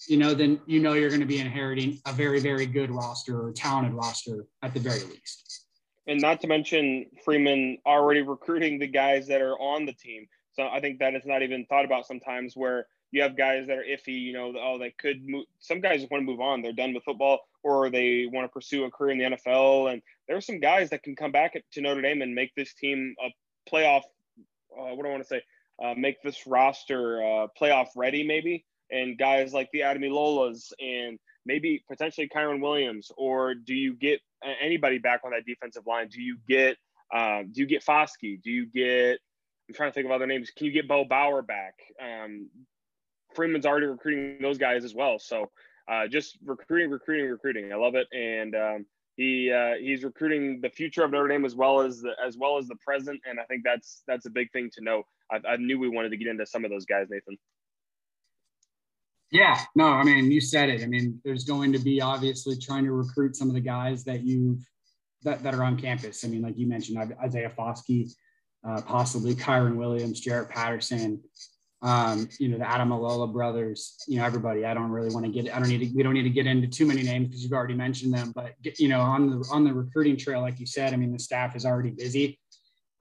[0.07, 3.47] you know, then you know you're going to be inheriting a very, very good roster
[3.47, 5.67] or talented roster at the very least.
[6.07, 10.27] And not to mention Freeman already recruiting the guys that are on the team.
[10.53, 13.79] So I think that is not even thought about sometimes where you have guys that
[13.79, 15.45] are iffy, you know, oh, they could move.
[15.61, 16.63] Some guys want to move on.
[16.63, 19.93] They're done with football or they want to pursue a career in the NFL.
[19.93, 22.75] And there are some guys that can come back to Notre Dame and make this
[22.75, 23.29] team a
[23.71, 24.03] playoff,
[24.77, 25.43] uh, what do I want to say?
[25.83, 31.83] Uh, make this roster uh, playoff ready, maybe and guys like the Ademilolas and maybe
[31.91, 34.21] potentially Kyren Williams, or do you get
[34.63, 36.09] anybody back on that defensive line?
[36.09, 36.77] Do you get
[37.15, 38.41] um, do you get Foskey?
[38.43, 39.19] Do you get
[39.69, 40.51] I'm trying to think of other names.
[40.57, 41.75] Can you get Bo Bauer back?
[42.01, 42.51] Um,
[43.35, 45.19] Freeman's already recruiting those guys as well.
[45.19, 45.51] So
[45.91, 47.73] uh, just recruiting, recruiting, recruiting.
[47.73, 51.55] I love it, and um, he uh, he's recruiting the future of Notre Dame as
[51.55, 54.51] well as the as well as the present, and I think that's that's a big
[54.53, 55.03] thing to know.
[55.31, 57.39] I, I knew we wanted to get into some of those guys, Nathan.
[59.31, 60.83] Yeah, no, I mean, you said it.
[60.83, 64.23] I mean, there's going to be obviously trying to recruit some of the guys that
[64.25, 64.61] you've
[65.23, 66.25] that, that are on campus.
[66.25, 68.11] I mean, like you mentioned, Isaiah Foskey,
[68.67, 71.23] uh, possibly Kyren Williams, Jarrett Patterson,
[71.83, 74.65] um, you know, the Ademilola brothers, you know, everybody.
[74.65, 76.47] I don't really want to get, I don't need to, we don't need to get
[76.47, 78.33] into too many names because you've already mentioned them.
[78.35, 81.19] But, you know, on the, on the recruiting trail, like you said, I mean, the
[81.19, 82.39] staff is already busy.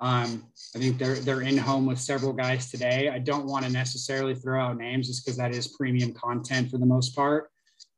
[0.02, 3.10] Um, I think they're they're in home with several guys today.
[3.10, 6.80] I don't want to necessarily throw out names just because that is premium content for
[6.80, 7.52] the most part.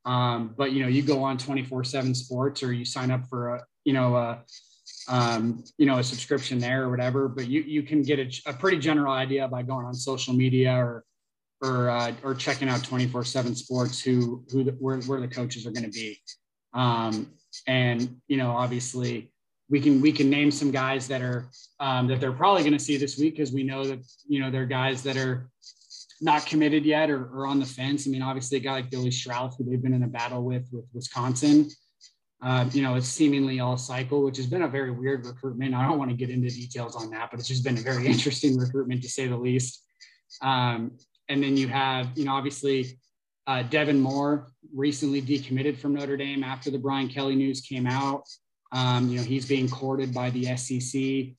[0.03, 3.63] Um, but you know, you go on 24/7 Sports or you sign up for a
[3.85, 4.43] you know a
[5.07, 7.27] um, you know a subscription there or whatever.
[7.27, 10.73] But you you can get a, a pretty general idea by going on social media
[10.73, 11.03] or
[11.61, 15.71] or uh, or checking out 24/7 Sports who who the, where where the coaches are
[15.71, 16.19] going to be.
[16.73, 17.31] Um,
[17.67, 19.31] and you know, obviously
[19.69, 22.79] we can we can name some guys that are um, that they're probably going to
[22.79, 25.49] see this week because we know that you know they're guys that are
[26.21, 28.07] not committed yet or, or, on the fence.
[28.07, 30.67] I mean, obviously a guy like Billy Schrauth, who they've been in a battle with
[30.71, 31.69] with Wisconsin.
[32.43, 35.73] Uh, you know, it's seemingly all cycle, which has been a very weird recruitment.
[35.73, 38.05] I don't want to get into details on that, but it's just been a very
[38.13, 39.81] interesting recruitment to say the least.
[40.41, 40.97] Um,
[41.29, 42.99] and then you have, you know, obviously
[43.47, 48.23] uh, Devin Moore recently decommitted from Notre Dame after the Brian Kelly news came out.
[48.73, 51.33] Um, you know, he's being courted by the SEC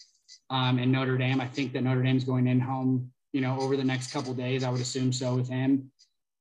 [0.49, 1.40] um, and Notre Dame.
[1.40, 4.64] I think that Notre Dame's going in home, you know, over the next couple days.
[4.64, 5.90] I would assume so with him,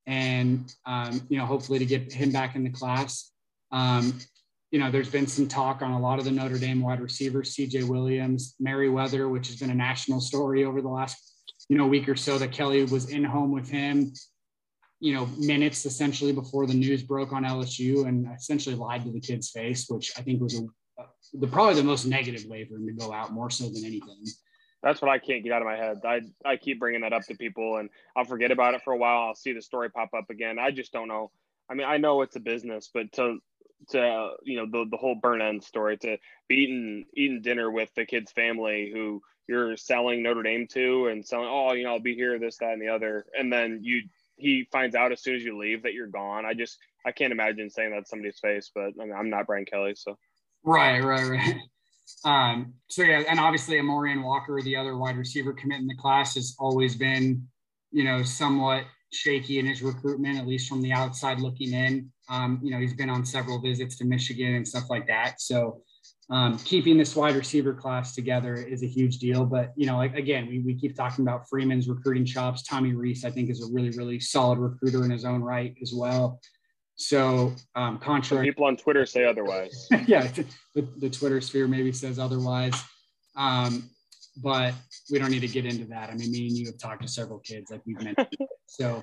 [0.06, 3.32] and um, you know, hopefully to get him back in the class.
[3.72, 4.18] Um,
[4.74, 7.54] you know, there's been some talk on a lot of the Notre Dame wide receivers,
[7.54, 7.84] C.J.
[7.84, 11.16] Williams, Merriweather, which has been a national story over the last
[11.68, 14.12] you know week or so that Kelly was in home with him
[15.00, 19.20] you know, minutes essentially before the news broke on LSU and essentially lied to the
[19.20, 20.66] kid's face, which I think was a
[21.34, 24.24] the probably the most negative way for him to go out more so than anything.
[24.82, 25.98] That's what I can't get out of my head.
[26.06, 28.96] I I keep bringing that up to people, and I'll forget about it for a
[28.96, 29.28] while.
[29.28, 30.58] I'll see the story pop up again.
[30.58, 31.30] I just don't know.
[31.68, 33.38] I mean, I know it's a business, but to
[33.90, 36.16] to you know the the whole burn end story to
[36.48, 41.26] be eating eating dinner with the kid's family who you're selling Notre Dame to and
[41.26, 44.02] selling oh you know I'll be here this that and the other and then you
[44.36, 46.44] he finds out as soon as you leave that you're gone.
[46.44, 49.46] I just I can't imagine saying that to somebody's face, but I mean, I'm not
[49.46, 50.16] Brian Kelly, so
[50.64, 51.56] right, right, right.
[52.26, 56.34] Um, so yeah, and obviously Amorion Walker, the other wide receiver commit in the class,
[56.34, 57.48] has always been,
[57.92, 58.84] you know, somewhat
[59.14, 62.10] shaky in his recruitment, at least from the outside looking in.
[62.28, 65.40] Um, you know, he's been on several visits to Michigan and stuff like that.
[65.40, 65.82] So
[66.30, 69.44] um, keeping this wide receiver class together is a huge deal.
[69.44, 72.62] But, you know, like, again, we, we keep talking about Freeman's recruiting chops.
[72.62, 75.92] Tommy Rees, I think, is a really, really solid recruiter in his own right as
[75.94, 76.40] well.
[76.96, 78.46] So, um, contrary.
[78.46, 79.88] People on Twitter say otherwise.
[80.06, 80.28] yeah,
[80.74, 82.74] the, the Twitter sphere maybe says otherwise.
[83.36, 83.90] Um,
[84.36, 84.74] but
[85.10, 86.10] we don't need to get into that.
[86.10, 88.36] I mean, me and you have talked to several kids, like we've mentioned.
[88.66, 89.02] so,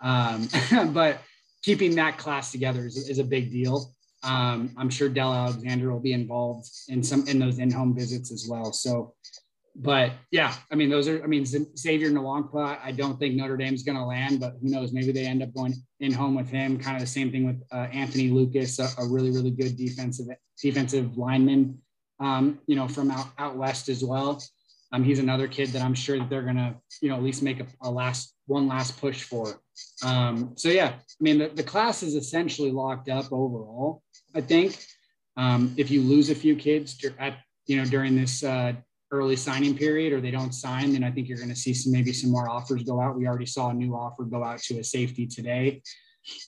[0.00, 0.48] um,
[0.92, 1.20] but
[1.62, 3.92] keeping that class together is, is a big deal.
[4.22, 8.46] Um, I'm sure Del Alexander will be involved in some in those in-home visits as
[8.48, 8.72] well.
[8.72, 9.14] So,
[9.76, 11.22] but yeah, I mean, those are.
[11.22, 12.78] I mean, Xavier Nwankpa.
[12.82, 14.92] I don't think Notre Dame's going to land, but who knows?
[14.92, 16.78] Maybe they end up going in home with him.
[16.78, 20.26] Kind of the same thing with uh, Anthony Lucas, a, a, really really good defensive
[20.60, 21.78] defensive lineman.
[22.18, 24.42] Um, you know, from out out west as well.
[24.92, 27.60] Um, he's another kid that I'm sure that they're to, you know, at least make
[27.60, 29.60] a, a last one last push for.
[30.02, 34.02] Um, so yeah, I mean, the, the class is essentially locked up overall.
[34.34, 34.78] I think
[35.36, 38.72] um, if you lose a few kids at, you know, during this uh,
[39.10, 41.92] early signing period, or they don't sign, then I think you're going to see some
[41.92, 43.16] maybe some more offers go out.
[43.16, 45.82] We already saw a new offer go out to a safety today,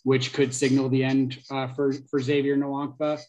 [0.04, 3.20] which could signal the end uh, for for Xavier Nwankpa.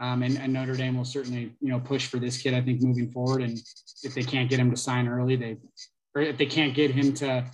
[0.00, 2.54] Um, and, and, Notre Dame will certainly, you know, push for this kid.
[2.54, 3.60] I think moving forward, and
[4.02, 5.58] if they can't get him to sign early, they,
[6.14, 7.44] or if they can't get him to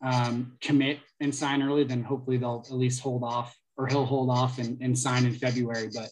[0.00, 4.30] um, commit and sign early, then hopefully they'll at least hold off, or he'll hold
[4.30, 5.88] off and, and sign in February.
[5.92, 6.08] But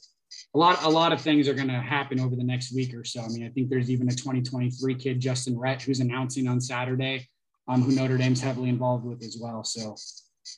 [0.54, 3.04] a lot, a lot of things are going to happen over the next week or
[3.04, 3.20] so.
[3.20, 7.28] I mean, I think there's even a 2023 kid, Justin Rett, who's announcing on Saturday,
[7.68, 9.62] um, who Notre Dame's heavily involved with as well.
[9.62, 9.94] So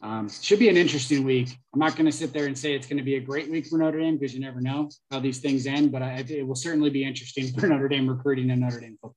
[0.03, 1.59] um, should be an interesting week.
[1.73, 3.67] I'm not going to sit there and say it's going to be a great week
[3.67, 6.55] for Notre Dame because you never know how these things end, but I, it will
[6.55, 9.17] certainly be interesting for Notre Dame recruiting and Notre Dame football.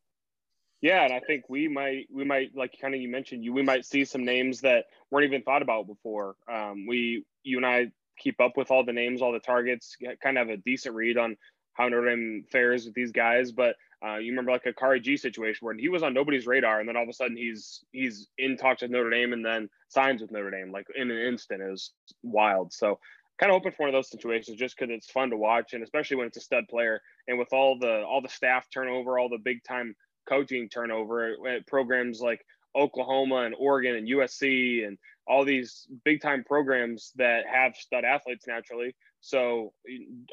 [0.82, 3.64] Yeah, and I think we might we might like kind of you mentioned you we
[3.64, 6.36] might see some names that weren't even thought about before.
[6.52, 10.38] Um, we you and I keep up with all the names, all the targets, kind
[10.38, 11.38] of a decent read on
[11.74, 15.18] how Notre Dame fares with these guys, but uh, you remember like a Khari Gee
[15.18, 18.28] situation where he was on nobody's radar, and then all of a sudden he's he's
[18.38, 21.62] in talks with Notre Dame, and then signs with Notre Dame like in an instant
[21.62, 21.92] is
[22.22, 22.74] wild.
[22.74, 23.00] So
[23.40, 25.84] kind of hoping for one of those situations just because it's fun to watch, and
[25.84, 29.30] especially when it's a stud player, and with all the all the staff turnover, all
[29.30, 29.96] the big time
[30.28, 36.44] coaching turnover at programs like Oklahoma and Oregon and USC and all these big time
[36.44, 38.96] programs that have stud athletes naturally.
[39.26, 39.74] So,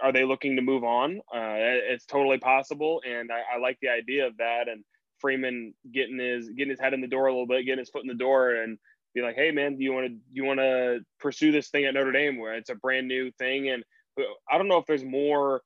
[0.02, 1.22] are they looking to move on?
[1.34, 1.56] Uh,
[1.88, 4.68] it's totally possible, and I, I, like the idea of that.
[4.68, 4.84] And
[5.18, 8.02] Freeman getting his getting his head in the door a little bit, getting his foot
[8.02, 8.76] in the door, and
[9.14, 11.94] be like, "Hey, man, do you want to you want to pursue this thing at
[11.94, 13.82] Notre Dame where it's a brand new thing?" And
[14.50, 15.62] I don't know if there's more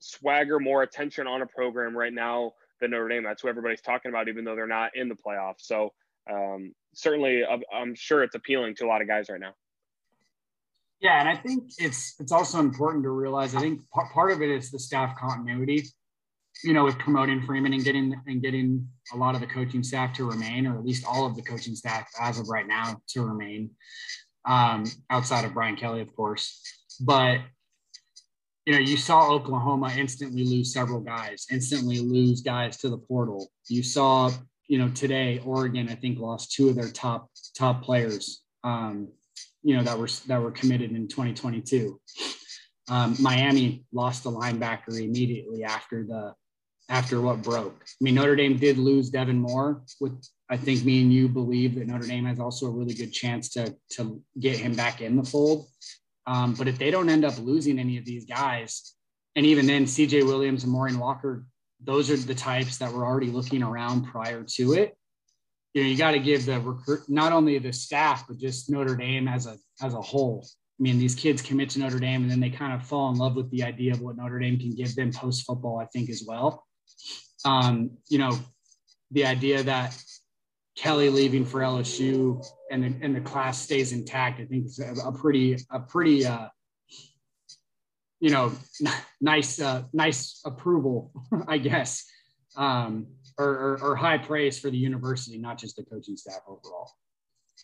[0.00, 2.52] swagger, more attention on a program right now
[2.82, 3.24] than Notre Dame.
[3.24, 5.60] That's who everybody's talking about, even though they're not in the playoffs.
[5.60, 5.94] So
[6.30, 9.54] um, certainly, I'm sure it's appealing to a lot of guys right now.
[11.00, 13.54] Yeah, and I think it's it's also important to realize.
[13.54, 15.84] I think part, part of it is the staff continuity.
[16.64, 20.12] You know, with promoting Freeman and getting and getting a lot of the coaching staff
[20.14, 23.22] to remain, or at least all of the coaching staff as of right now to
[23.22, 23.70] remain,
[24.44, 26.60] um, outside of Brian Kelly, of course.
[27.00, 27.42] But
[28.66, 33.50] you know, you saw Oklahoma instantly lose several guys, instantly lose guys to the portal.
[33.68, 34.30] You saw,
[34.66, 38.42] you know, today Oregon, I think, lost two of their top top players.
[38.64, 39.08] Um,
[39.62, 42.00] you know that were that were committed in 2022.
[42.90, 46.34] Um, Miami lost the linebacker immediately after the
[46.88, 47.82] after what broke.
[47.82, 49.82] I mean, Notre Dame did lose Devin Moore.
[50.00, 53.12] With I think me and you believe that Notre Dame has also a really good
[53.12, 55.66] chance to to get him back in the fold.
[56.26, 58.94] Um, but if they don't end up losing any of these guys,
[59.34, 60.24] and even then, C.J.
[60.24, 61.46] Williams and Amorion Walker,
[61.82, 64.97] those are the types that were already looking around prior to it
[65.74, 68.96] you know, you got to give the recruit not only the staff but just Notre
[68.96, 70.46] Dame as a as a whole.
[70.78, 73.18] I mean, these kids commit to Notre Dame and then they kind of fall in
[73.18, 75.78] love with the idea of what Notre Dame can give them post football.
[75.78, 76.64] I think as well.
[77.44, 78.38] Um, you know,
[79.10, 79.96] the idea that
[80.76, 85.08] Kelly leaving for LSU and the, and the class stays intact, I think is a,
[85.08, 86.48] a pretty a pretty uh,
[88.20, 88.52] you know,
[89.20, 91.12] nice, uh, nice approval,
[91.48, 92.04] I guess,
[92.56, 93.06] um,
[93.38, 96.90] or, or, or high praise for the university, not just the coaching staff overall.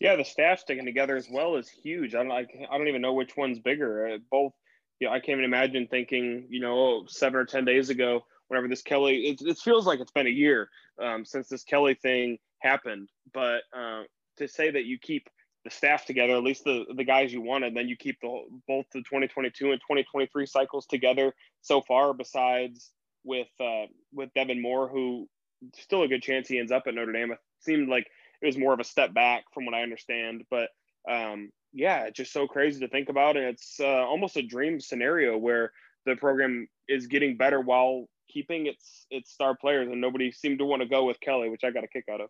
[0.01, 2.15] Yeah, the staff sticking together as well is huge.
[2.15, 4.09] I don't, I, don't even know which one's bigger.
[4.09, 4.53] Uh, both,
[4.99, 8.25] you know, I can't even imagine thinking, you know, oh, seven or ten days ago,
[8.49, 10.69] whenever this Kelly, it, it feels like it's been a year
[11.01, 13.09] um, since this Kelly thing happened.
[13.33, 14.03] But uh,
[14.39, 15.29] to say that you keep
[15.65, 18.87] the staff together, at least the the guys you wanted, then you keep the both
[18.93, 22.13] the 2022 and 2023 cycles together so far.
[22.13, 22.91] Besides
[23.23, 25.29] with uh, with Devin Moore, who
[25.75, 27.33] still a good chance he ends up at Notre Dame.
[27.33, 28.07] It seemed like
[28.43, 30.69] it was more of a step back from what I understand, but
[31.09, 34.81] um, yeah, it's just so crazy to think about, and it's uh, almost a dream
[34.81, 35.73] scenario where
[36.07, 40.65] the program is getting better while keeping its its star players, and nobody seemed to
[40.65, 42.29] want to go with Kelly, which I got a kick out of.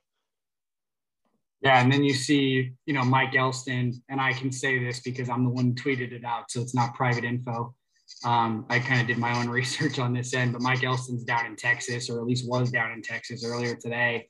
[1.60, 5.30] Yeah, and then you see, you know, Mike Elston, and I can say this because
[5.30, 7.74] I'm the one who tweeted it out, so it's not private info.
[8.24, 11.46] Um, I kind of did my own research on this end, but Mike Elston's down
[11.46, 14.28] in Texas, or at least was down in Texas earlier today.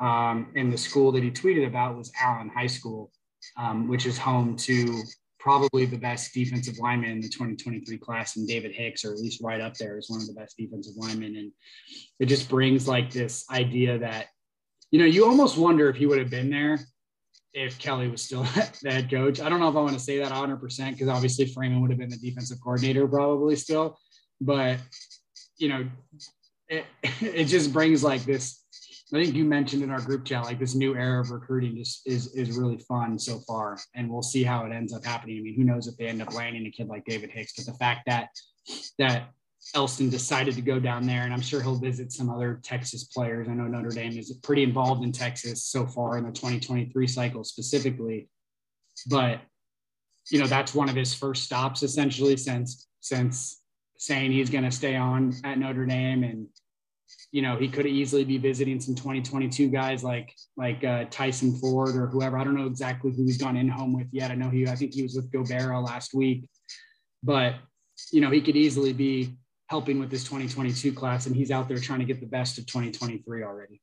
[0.00, 3.12] Um, and the school that he tweeted about was Allen High School,
[3.56, 5.02] um, which is home to
[5.38, 9.42] probably the best defensive lineman in the 2023 class, and David Hicks, or at least
[9.42, 11.36] right up there, is one of the best defensive linemen.
[11.36, 11.52] And
[12.18, 14.26] it just brings like this idea that
[14.94, 16.78] you know, you almost wonder if he would have been there
[17.54, 18.42] if Kelly was still
[18.82, 19.40] the head coach.
[19.40, 21.98] I don't know if I want to say that 100% because obviously Freeman would have
[21.98, 23.98] been the defensive coordinator probably still.
[24.40, 24.78] But,
[25.56, 25.88] you know,
[26.68, 26.84] it,
[27.20, 28.60] it just brings like this.
[29.12, 32.04] I think you mentioned in our group chat, like this new era of recruiting just
[32.06, 33.78] is, is really fun so far.
[33.94, 35.38] And we'll see how it ends up happening.
[35.38, 37.66] I mean, who knows if they end up landing a kid like David Hicks, but
[37.66, 38.30] the fact that,
[38.98, 39.28] that
[39.74, 43.48] Elston decided to go down there, and I'm sure he'll visit some other Texas players.
[43.48, 47.44] I know Notre Dame is pretty involved in Texas so far in the 2023 cycle
[47.44, 48.28] specifically,
[49.06, 49.40] but
[50.30, 53.62] you know that's one of his first stops essentially since since
[53.98, 56.46] saying he's going to stay on at Notre Dame, and
[57.32, 61.96] you know he could easily be visiting some 2022 guys like like uh, Tyson Ford
[61.96, 62.38] or whoever.
[62.38, 64.30] I don't know exactly who he's gone in home with yet.
[64.30, 66.50] I know he I think he was with Gobera last week,
[67.22, 67.54] but
[68.12, 71.78] you know he could easily be helping with this 2022 class, and he's out there
[71.78, 73.80] trying to get the best of 2023 already.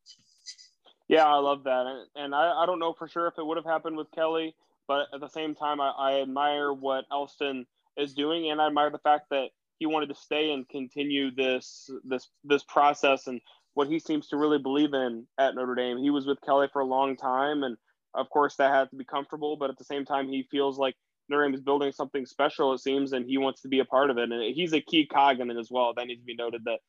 [1.08, 3.66] Yeah, I love that, and I, I don't know for sure if it would have
[3.66, 4.56] happened with Kelly,
[4.88, 7.66] but at the same time, I, I admire what Elston
[7.98, 11.90] is doing, and I admire the fact that he wanted to stay and continue this
[12.04, 13.42] this this process and
[13.74, 15.98] what he seems to really believe in at Notre Dame.
[15.98, 17.78] He was with Kelly for a long time, and
[18.14, 20.96] of course that had to be comfortable, but at the same time, he feels like
[21.32, 24.18] Notre is building something special, it seems, and he wants to be a part of
[24.18, 24.32] it.
[24.32, 25.94] And he's a key cog in it as well.
[25.94, 26.80] That needs to be noted that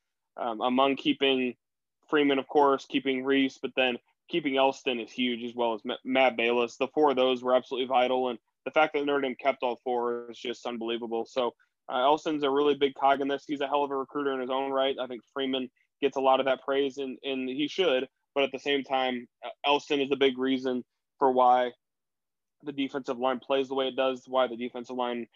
[0.41, 1.55] um, among keeping
[2.09, 3.97] Freeman, of course, keeping Rees, but then
[4.29, 6.77] keeping Elston is huge as well as Matt Balis.
[6.77, 8.29] The four of those were absolutely vital.
[8.29, 11.25] And the fact that Notre Dame kept all four is just unbelievable.
[11.25, 11.53] So
[11.91, 13.43] uh, Elston's a really big cog in this.
[13.47, 14.95] He's a hell of a recruiter in his own right.
[15.01, 15.69] I think Freeman
[16.01, 18.07] gets a lot of that praise, and, and he should.
[18.35, 19.27] But at the same time,
[19.65, 20.83] Elston is the big reason
[21.19, 21.71] for why
[22.63, 25.27] the defensive line plays the way it does, why the defensive line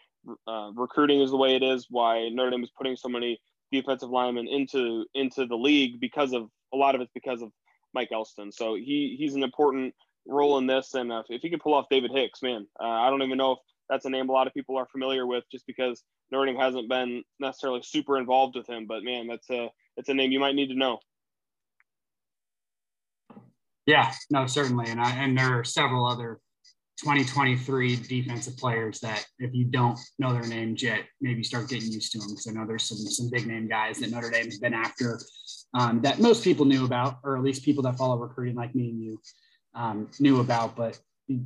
[0.46, 4.10] uh, recruiting is the way it is, why Notre Dame is putting so many defensive
[4.10, 7.50] linemen into into the league because of a lot of it's because of
[7.94, 8.52] Mike Elston.
[8.52, 9.94] So he he's an important
[10.26, 13.10] role in this, and uh, if he can pull off David Hicks, man, uh, I
[13.10, 15.66] don't even know if that's a name a lot of people are familiar with, just
[15.66, 18.86] because Notre Dame hasn't been necessarily super involved with him.
[18.86, 20.98] But man, that's a it's a name you might need to know.
[23.86, 26.40] Yeah, no, certainly, and I, and there are several other
[27.00, 32.12] 2023 defensive players that if you don't know their names yet, maybe start getting used
[32.12, 32.28] to them.
[32.30, 35.20] Because I know there's some some big name guys that Notre Dame's been after
[35.74, 38.90] um, that most people knew about, or at least people that follow recruiting like me
[38.90, 39.20] and you
[39.74, 40.74] um, knew about.
[40.74, 40.98] But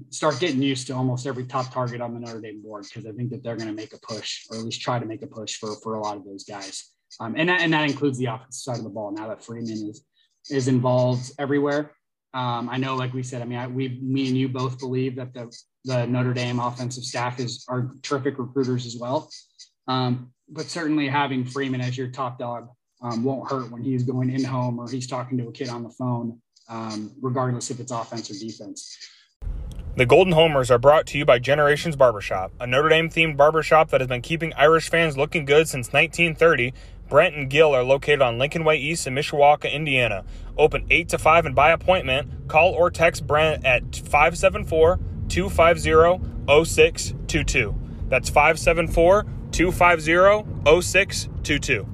[0.08, 3.12] start getting used to almost every top target on the Notre Dame board because I
[3.12, 5.26] think that they're going to make a push, or at least try to make a
[5.26, 6.90] push for for a lot of those guys.
[7.20, 9.12] Um, and that, and that includes the offensive side of the ball.
[9.12, 10.02] Now that Freeman is
[10.50, 11.92] is involved everywhere,
[12.34, 15.16] um, I know, like we said, I mean, I, we, me and you both believe
[15.16, 19.30] that the, the Notre Dame offensive staff is are terrific recruiters as well.
[19.86, 22.68] Um, but certainly having Freeman as your top dog
[23.02, 25.82] um, won't hurt when he's going in home or he's talking to a kid on
[25.82, 28.96] the phone, um, regardless if it's offense or defense.
[29.94, 33.90] The Golden Domers are brought to you by Generations Barbershop, a Notre Dame themed barbershop
[33.90, 36.72] that has been keeping Irish fans looking good since 1930
[37.12, 40.24] Brent and Gill are located on Lincoln Way East in Mishawaka, Indiana.
[40.56, 42.48] Open 8 to 5 and by appointment.
[42.48, 44.98] Call or text Brent at 574
[45.28, 47.74] 250 0622.
[48.08, 51.86] That's 574 250 0622.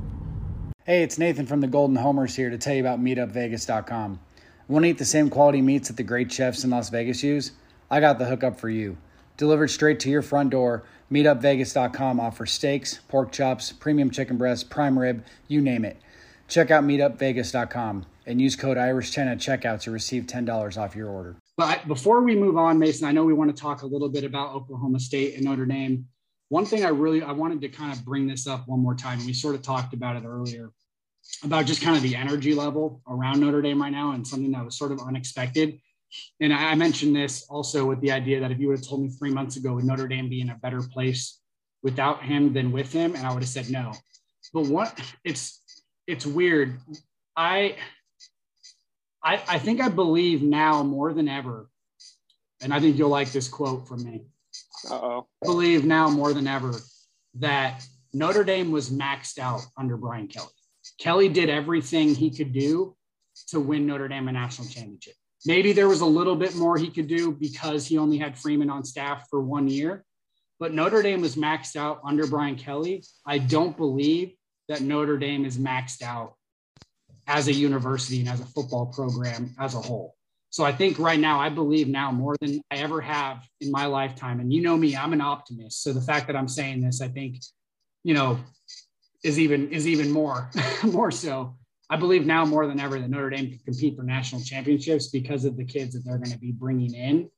[0.84, 4.20] Hey, it's Nathan from the Golden Domers here to tell you about MeetUpVegas.com.
[4.68, 7.50] Want to eat the same quality meats that the great chefs in Las Vegas use?
[7.90, 8.96] I got the hookup for you.
[9.36, 14.98] Delivered straight to your front door, meetupvegas.com offers steaks, pork chops, premium chicken breasts, prime
[14.98, 15.96] rib, you name it.
[16.48, 21.36] Check out meetupvegas.com and use code IRISH10 at checkout to receive $10 off your order.
[21.56, 24.24] But before we move on, Mason, I know we want to talk a little bit
[24.24, 26.06] about Oklahoma State and Notre Dame.
[26.50, 29.24] One thing I really I wanted to kind of bring this up one more time.
[29.26, 30.70] We sort of talked about it earlier
[31.42, 34.64] about just kind of the energy level around Notre Dame right now and something that
[34.64, 35.80] was sort of unexpected.
[36.40, 39.09] And I mentioned this also with the idea that if you would have told me
[39.09, 41.40] three months ago, would Notre Dame be in a better place
[41.82, 43.14] without him than with him?
[43.14, 43.92] And I would have said no.
[44.52, 45.62] But what it's
[46.06, 46.78] it's weird.
[47.36, 47.76] I
[49.22, 51.68] I, I think I believe now more than ever,
[52.62, 54.22] and I think you'll like this quote from me.
[54.90, 55.26] Uh-oh.
[55.42, 56.72] I believe now more than ever
[57.34, 60.48] that Notre Dame was maxed out under Brian Kelly.
[60.98, 62.96] Kelly did everything he could do
[63.48, 65.14] to win Notre Dame a national championship.
[65.47, 68.70] Maybe there was a little bit more he could do because he only had Freeman
[68.70, 70.05] on staff for one year,
[70.59, 73.05] but Notre Dame was maxed out under Brian Kelly.
[73.24, 74.32] I don't believe
[74.68, 76.34] that Notre Dame is maxed out
[77.26, 80.14] as a university and as a football program as a whole.
[80.51, 83.84] So I think right now, I believe now more than I ever have in my
[83.84, 84.41] lifetime.
[84.41, 85.82] And you know me, I'm an optimist.
[85.82, 87.36] So the fact that I'm saying this, I think,
[88.03, 88.41] you know,
[89.22, 90.51] is even is even more
[90.84, 91.57] more so.
[91.91, 95.45] I believe now more than ever that Notre Dame can compete for national championships because
[95.45, 97.30] of the kids that they're going to be bringing in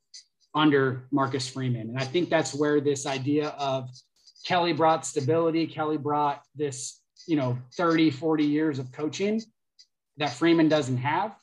[0.55, 1.91] under Marcus Freeman.
[1.91, 3.89] And I think that's where this idea of
[4.45, 9.41] Kelly brought stability, Kelly brought this, you know, 30, 40 years of coaching
[10.17, 11.35] that Freeman doesn't have.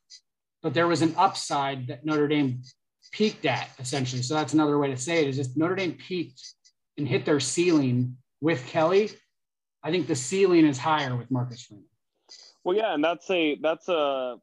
[0.62, 2.62] But there was an upside that Notre Dame
[3.12, 4.22] peaked at essentially.
[4.22, 6.42] So that's another way to say it is just Notre Dame peaked
[6.98, 9.12] and hit their ceiling with Kelly.
[9.84, 11.86] I think the ceiling is higher with Marcus Freeman.
[12.68, 14.36] Well, yeah, and that's a that's a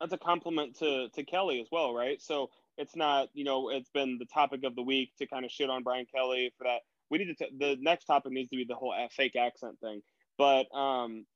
[0.00, 2.22] that's a compliment to to Kelly as well, right?
[2.22, 5.50] So it's not you know it's been the topic of the week to kind of
[5.50, 6.82] shit on Brian Kelly for that.
[7.10, 10.02] We need to t- the next topic needs to be the whole fake accent thing.
[10.38, 11.26] But um,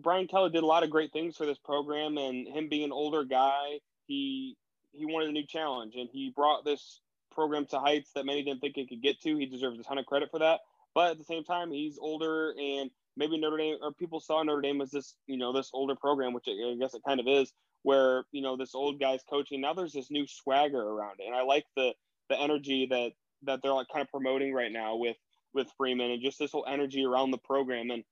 [0.00, 2.92] Brian Kelly did a lot of great things for this program, and him being an
[2.92, 4.56] older guy, he
[4.92, 7.00] he wanted a new challenge, and he brought this
[7.32, 9.36] program to heights that many didn't think it could get to.
[9.36, 10.60] He deserves a ton of credit for that.
[10.94, 14.62] But at the same time, he's older, and maybe Notre Dame or people saw Notre
[14.62, 17.52] Dame as this, you know, this older program, which I guess it kind of is,
[17.82, 19.60] where you know this old guy's coaching.
[19.60, 21.92] Now there's this new swagger around it, and I like the
[22.28, 23.12] the energy that
[23.44, 25.16] that they're like kind of promoting right now with
[25.54, 27.90] with Freeman and just this whole energy around the program.
[27.90, 28.04] And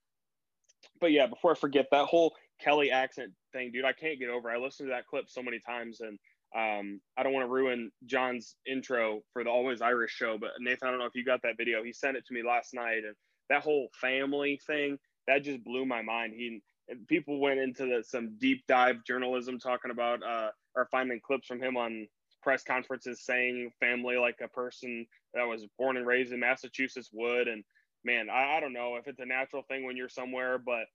[0.99, 4.49] but yeah, before I forget that whole Kelly accent thing, dude, I can't get over.
[4.49, 6.19] I listened to that clip so many times, and
[6.55, 10.87] um, I don't want to ruin John's intro for the Always Irish show, but Nathan,
[10.87, 11.83] I don't know if you got that video.
[11.83, 13.15] He sent it to me last night, and
[13.51, 14.97] that whole family thing
[15.27, 16.33] that just blew my mind.
[16.35, 16.61] He
[17.07, 21.61] people went into the, some deep dive journalism talking about uh, or finding clips from
[21.61, 22.07] him on
[22.41, 27.47] press conferences saying family like a person that was born and raised in Massachusetts would,
[27.47, 27.63] and
[28.03, 30.85] man, I, I don't know if it's a natural thing when you're somewhere, but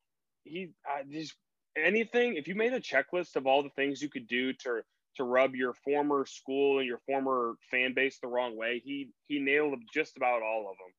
[0.45, 1.35] he I just
[1.77, 2.37] anything.
[2.37, 4.81] If you made a checklist of all the things you could do to
[5.17, 9.41] to rub your former school and your former fan base the wrong way, he he
[9.41, 10.93] nailed just about all of them.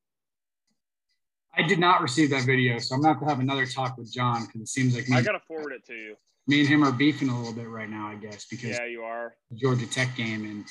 [1.58, 4.14] I did not receive that video, so I'm gonna have to have another talk with
[4.14, 6.16] John because it seems like me, I gotta forward it to you.
[6.46, 9.02] me and him are beefing a little bit right now, I guess, because Yeah, you
[9.02, 9.36] are.
[9.56, 10.66] Georgia Tech game, and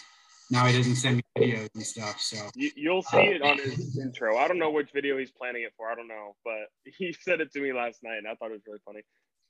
[0.50, 2.20] now he doesn't send me videos and stuff.
[2.20, 4.36] So You, you'll see it on his intro.
[4.38, 5.90] I don't know which video he's planning it for.
[5.90, 6.68] I don't know, but
[6.98, 9.00] he said it to me last night, and I thought it was really funny.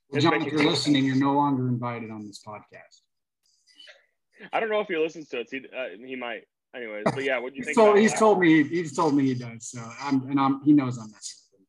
[0.08, 3.02] well, John, if you're listening, you're no longer invited on this podcast.
[4.52, 5.48] I don't know if he listens to it.
[5.50, 6.44] He, uh, he might.
[6.76, 7.76] Anyways, but yeah, what do you think?
[7.78, 8.18] about he's that?
[8.18, 9.68] told me he's told me he does.
[9.70, 11.66] So I'm and I'm he knows I'm messing with him.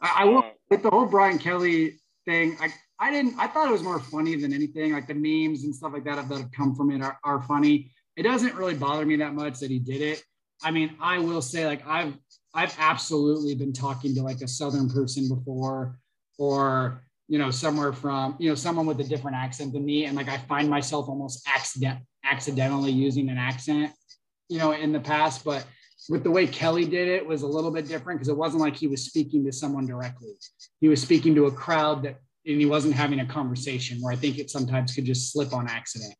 [0.00, 2.56] But I, I will Uh, with the whole Brian Kelly thing.
[2.60, 4.92] I I didn't I thought it was more funny than anything.
[4.92, 7.90] Like the memes and stuff like that that have come from it are, are funny.
[8.16, 10.22] It doesn't really bother me that much that he did it.
[10.62, 12.14] I mean, I will say like I've
[12.54, 15.98] I've absolutely been talking to like a southern person before
[16.38, 20.16] or you know somewhere from you know someone with a different accent than me and
[20.16, 23.92] like I find myself almost accident accidentally using an accent
[24.50, 25.64] you know in the past but
[26.08, 28.76] with the way Kelly did it was a little bit different because it wasn't like
[28.76, 30.32] he was speaking to someone directly.
[30.80, 34.16] He was speaking to a crowd that and he wasn't having a conversation where I
[34.16, 36.14] think it sometimes could just slip on accident.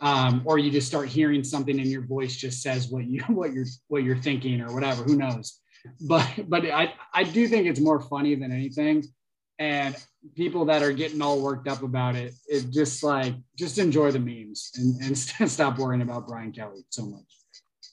[0.00, 3.52] Um, or you just start hearing something and your voice just says what you what
[3.52, 5.60] you're what you're thinking or whatever who knows?
[6.00, 9.04] But but I I do think it's more funny than anything
[9.58, 9.94] and
[10.34, 14.18] people that are getting all worked up about it it just like just enjoy the
[14.18, 15.18] memes and, and
[15.50, 17.41] stop worrying about Brian Kelly so much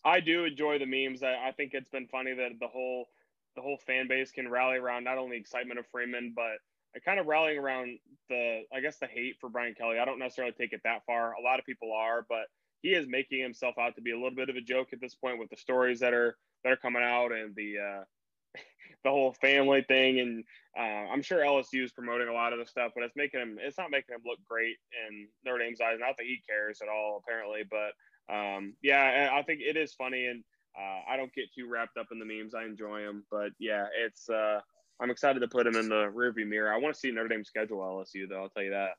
[0.05, 1.23] I do enjoy the memes.
[1.23, 3.07] I, I think it's been funny that the whole
[3.55, 6.59] the whole fan base can rally around not only excitement of Freeman, but
[7.05, 9.99] kind of rallying around the I guess the hate for Brian Kelly.
[9.99, 11.33] I don't necessarily take it that far.
[11.33, 12.47] A lot of people are, but
[12.81, 15.15] he is making himself out to be a little bit of a joke at this
[15.15, 18.03] point with the stories that are that are coming out and the uh,
[19.03, 20.19] the whole family thing.
[20.19, 20.43] And
[20.77, 23.57] uh, I'm sure LSU is promoting a lot of the stuff, but it's making him
[23.59, 24.77] it's not making him look great
[25.07, 25.97] in Notre Dame's eyes.
[25.99, 27.91] Not that he cares at all, apparently, but
[28.31, 30.43] um, yeah, I think it is funny and.
[30.77, 32.53] Uh, I don't get too wrapped up in the memes.
[32.53, 34.59] I enjoy them, but yeah, it's uh,
[35.01, 36.73] I'm excited to put him in the rearview mirror.
[36.73, 38.43] I want to see Notre Dame schedule LSU though.
[38.43, 38.91] I'll tell you that.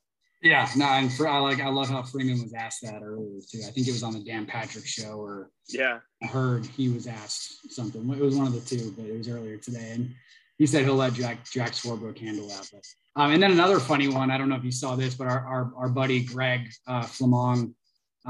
[0.42, 3.60] Yeah, no, and for, I like I love how Freeman was asked that earlier too.
[3.66, 7.06] I think it was on the Dan Patrick show, or yeah, I heard he was
[7.06, 8.08] asked something.
[8.10, 10.14] It was one of the two, but it was earlier today, and
[10.56, 12.66] he said he'll let Jack Jack Swarbrick handle that.
[12.72, 14.30] But um, and then another funny one.
[14.30, 17.74] I don't know if you saw this, but our our, our buddy Greg uh, Flammang,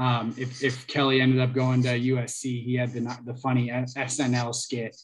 [0.01, 4.55] um, if if Kelly ended up going to USC, he had the the funny SNL
[4.55, 4.97] skit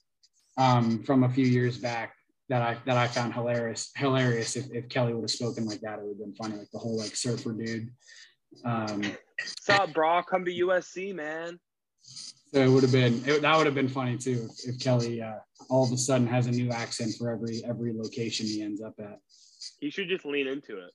[0.57, 2.15] um, from a few years back
[2.49, 3.91] that I that I found hilarious.
[3.95, 4.55] Hilarious.
[4.55, 6.55] If, if Kelly would have spoken like that, it would have been funny.
[6.55, 7.91] Like the whole like surfer dude.
[8.65, 9.03] Um,
[9.39, 10.23] What's up, bro?
[10.23, 11.59] Come to USC, man.
[12.01, 15.21] So it would have been it, that would have been funny too if, if Kelly
[15.21, 15.35] uh,
[15.69, 18.95] all of a sudden has a new accent for every every location he ends up
[18.99, 19.19] at.
[19.79, 20.93] He should just lean into it.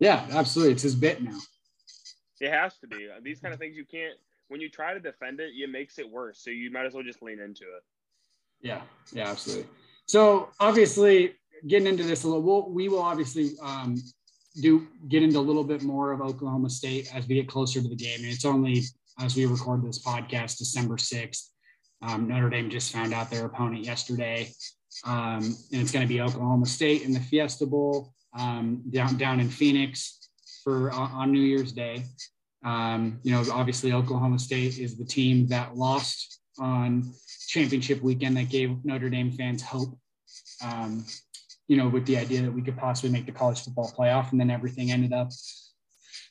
[0.00, 0.72] Yeah, absolutely.
[0.72, 1.38] It's his bit now.
[2.40, 3.08] It has to be.
[3.22, 4.14] These kind of things you can't
[4.48, 6.40] when you try to defend it, it makes it worse.
[6.42, 7.82] So you might as well just lean into it.
[8.60, 8.82] Yeah,
[9.12, 9.66] yeah, absolutely.
[10.06, 11.34] So obviously,
[11.66, 13.96] getting into this a little, we'll, we will obviously um,
[14.60, 17.88] do get into a little bit more of Oklahoma State as we get closer to
[17.88, 18.20] the game.
[18.20, 18.82] And it's only
[19.20, 21.52] as we record this podcast, December sixth.
[22.02, 24.50] Um, Notre Dame just found out their opponent yesterday,
[25.04, 29.40] um, and it's going to be Oklahoma State in the Fiesta Bowl um, down down
[29.40, 30.25] in Phoenix
[30.66, 32.02] for on, on New Year's Day.
[32.64, 37.12] Um, you know, obviously Oklahoma State is the team that lost on
[37.46, 39.96] championship weekend that gave Notre Dame fans hope.
[40.64, 41.04] Um,
[41.68, 44.40] you know, with the idea that we could possibly make the college football playoff, and
[44.40, 45.30] then everything ended up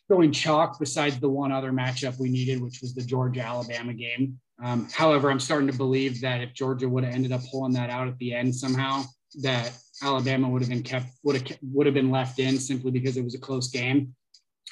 [0.09, 0.79] going chalk.
[0.79, 4.37] Besides the one other matchup we needed, which was the Georgia Alabama game.
[4.63, 7.89] Um, however, I'm starting to believe that if Georgia would have ended up pulling that
[7.89, 9.03] out at the end somehow,
[9.41, 9.71] that
[10.01, 13.23] Alabama would have been kept would have would have been left in simply because it
[13.23, 14.13] was a close game.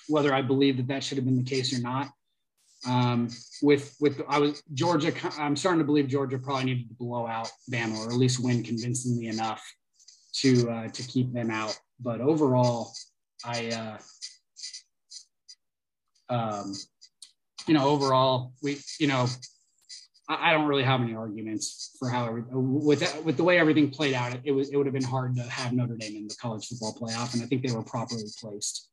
[0.08, 2.10] Whether I believe that that should have been the case or not,
[2.86, 3.30] um,
[3.62, 5.14] with with I was Georgia.
[5.40, 8.64] I'm starting to believe Georgia probably needed to blow out Bama or at least win
[8.64, 9.64] convincingly enough
[10.34, 11.80] to uh, to keep them out.
[12.00, 12.92] But overall,
[13.46, 14.00] I
[16.30, 16.74] uh, um,
[17.68, 19.28] you know overall we you know
[20.28, 23.90] I, I, don't really have any arguments for how with that, with the way everything
[23.90, 24.34] played out.
[24.34, 26.68] It, it was it would have been hard to have Notre Dame in the college
[26.68, 28.90] football playoff, and I think they were properly placed.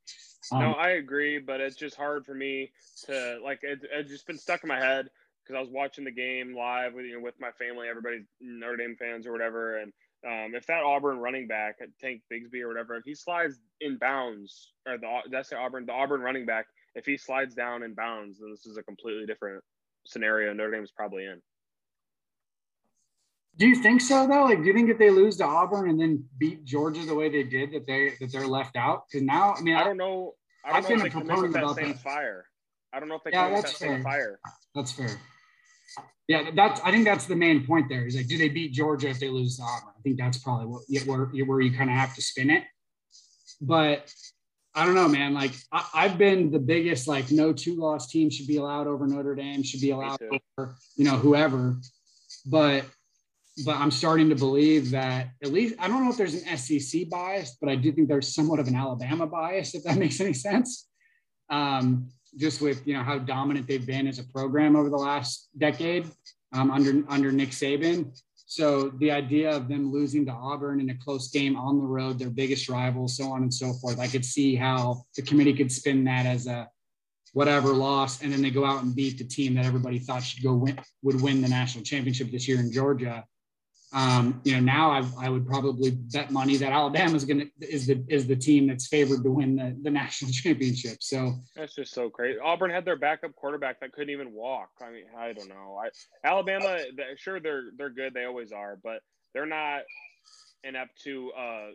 [0.53, 2.73] Um, no, I agree, but it's just hard for me
[3.07, 3.61] to like.
[3.63, 5.09] It, it's just been stuck in my head
[5.43, 8.77] because I was watching the game live with you know with my family, everybody's Notre
[8.77, 9.93] Dame fans or whatever, and
[10.27, 14.73] um, if that Auburn running back, Tank Bigsby or whatever, if he slides in bounds,
[14.87, 18.39] or the that's the Auburn, the Auburn running back, if he slides down in bounds,
[18.39, 19.63] then this is a completely different
[20.07, 21.41] scenario Notre Dame's probably in.
[23.57, 24.45] Do you think so though?
[24.45, 27.29] Like, do you think if they lose to Auburn and then beat Georgia the way
[27.29, 29.05] they did, that they that they're left out?
[29.09, 30.35] Because now, I mean, I don't know.
[30.65, 32.03] I don't I've know if they with that same that.
[32.03, 32.47] fire.
[32.93, 33.89] I don't know if they yeah, come with that fair.
[33.89, 34.41] same fire.
[34.75, 35.21] That's fair.
[36.29, 36.81] Yeah, that's.
[36.83, 38.07] I think that's the main point there.
[38.07, 39.95] Is like, do they beat Georgia if they lose to Auburn?
[39.99, 42.65] I think that's probably what where where you kind of have to spin it.
[43.61, 44.13] But
[44.75, 45.35] I don't know, man.
[45.35, 49.07] Like I, have been the biggest like no two loss team should be allowed over
[49.07, 51.77] Notre Dame, should be allowed over you know whoever.
[52.47, 52.85] But
[53.65, 57.09] but I'm starting to believe that at least I don't know if there's an SEC
[57.09, 60.33] bias, but I do think there's somewhat of an Alabama bias, if that makes any
[60.33, 60.89] sense.
[61.49, 65.49] Um, just with you know how dominant they've been as a program over the last
[65.59, 66.07] decade
[66.53, 68.17] um, under under Nick Saban.
[68.47, 72.19] So the idea of them losing to Auburn in a close game on the road,
[72.19, 75.71] their biggest rival, so on and so forth, I could see how the committee could
[75.71, 76.69] spin that as a
[77.33, 80.43] whatever loss, and then they go out and beat the team that everybody thought should
[80.43, 83.25] go win would win the national championship this year in Georgia.
[83.93, 87.69] Um, you know, now I, I would probably bet money that Alabama is going to
[87.69, 91.03] is the is the team that's favored to win the, the national championship.
[91.03, 92.39] So that's just so crazy.
[92.39, 94.71] Auburn had their backup quarterback that couldn't even walk.
[94.81, 95.81] I mean, I don't know.
[95.83, 95.89] I
[96.27, 96.79] Alabama,
[97.17, 98.15] sure they're they're good.
[98.15, 99.01] They always are, but
[99.35, 99.83] they're not
[100.63, 101.33] inept to.
[101.33, 101.67] Uh,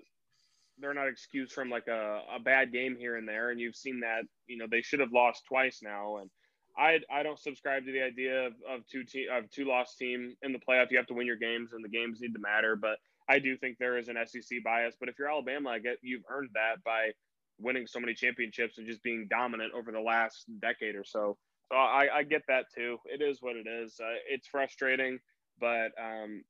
[0.79, 3.49] they're not excused from like a, a bad game here and there.
[3.49, 4.23] And you've seen that.
[4.47, 6.29] You know, they should have lost twice now, and
[6.77, 10.35] I I don't subscribe to the idea of, of two te- of two loss team
[10.41, 10.91] in the playoff.
[10.91, 12.75] You have to win your games, and the games need to matter.
[12.75, 12.97] But
[13.29, 14.95] I do think there is an SEC bias.
[14.99, 17.11] But if you're Alabama, I get you've earned that by
[17.59, 21.37] winning so many championships and just being dominant over the last decade or so.
[21.71, 22.97] So I, I get that too.
[23.05, 23.99] It is what it is.
[23.99, 25.19] Uh, it's frustrating,
[25.59, 26.43] but um,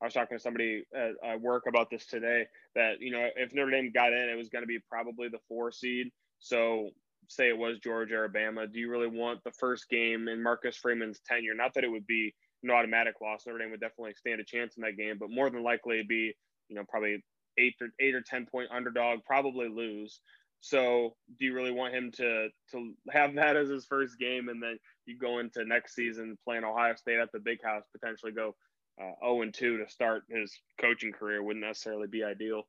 [0.00, 0.82] I was talking to somebody
[1.22, 2.46] at work about this today.
[2.74, 5.38] That you know, if Notre Dame got in, it was going to be probably the
[5.48, 6.08] four seed.
[6.40, 6.90] So
[7.28, 10.76] say it was Georgia or Alabama, do you really want the first game in Marcus
[10.76, 11.54] Freeman's tenure?
[11.54, 13.46] Not that it would be an automatic loss.
[13.46, 16.08] Notre Dame would definitely stand a chance in that game, but more than likely it'd
[16.08, 16.34] be,
[16.68, 17.22] you know, probably
[17.58, 20.20] eight or eight or ten point underdog, probably lose.
[20.60, 24.62] So do you really want him to to have that as his first game and
[24.62, 28.54] then you go into next season playing Ohio State at the big house, potentially go
[29.00, 32.62] uh, 0 and 2 to start his coaching career wouldn't necessarily be ideal.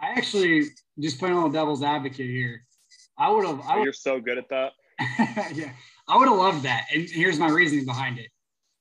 [0.00, 0.64] I actually
[0.98, 2.64] just playing on the devil's advocate here.
[3.20, 3.60] I would have.
[3.68, 4.72] Oh, you're so good at that.
[5.54, 5.72] yeah,
[6.08, 8.28] I would have loved that, and here's my reasoning behind it.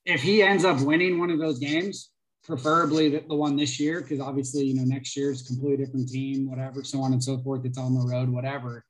[0.06, 2.10] If he ends up winning one of those games,
[2.44, 5.86] preferably the, the one this year, because obviously you know next year is a completely
[5.86, 7.66] different team, whatever, so on and so forth.
[7.66, 8.86] It's on the road, whatever.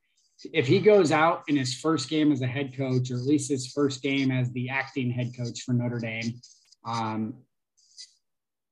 [0.52, 3.50] If he goes out in his first game as a head coach, or at least
[3.50, 6.40] his first game as the acting head coach for Notre Dame,
[6.86, 7.34] um,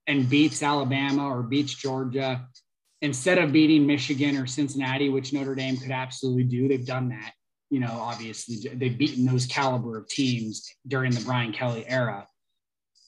[0.06, 2.46] and beats Alabama or beats Georgia,
[3.02, 7.32] instead of beating Michigan or Cincinnati, which Notre Dame could absolutely do, they've done that.
[7.70, 12.26] You know, obviously they've beaten those caliber of teams during the Brian Kelly era.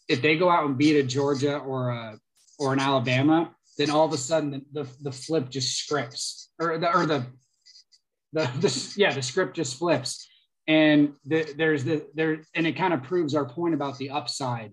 [0.08, 2.18] If they go out and beat a Georgia or a
[2.58, 6.76] or an Alabama, then all of a sudden the, the, the flip just scripts or
[6.76, 7.24] the or the
[8.32, 10.28] the, the yeah the script just flips
[10.66, 14.72] and the, there's the there and it kind of proves our point about the upside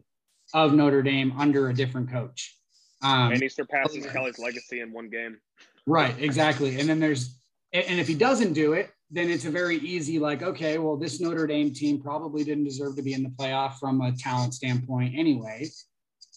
[0.53, 2.56] of Notre Dame under a different coach.
[3.03, 5.37] Um, and he surpasses Kelly's legacy in one game.
[5.85, 6.79] Right, exactly.
[6.79, 7.37] And then there's,
[7.73, 11.21] and if he doesn't do it, then it's a very easy, like, okay, well, this
[11.21, 15.13] Notre Dame team probably didn't deserve to be in the playoff from a talent standpoint
[15.15, 15.69] anyway.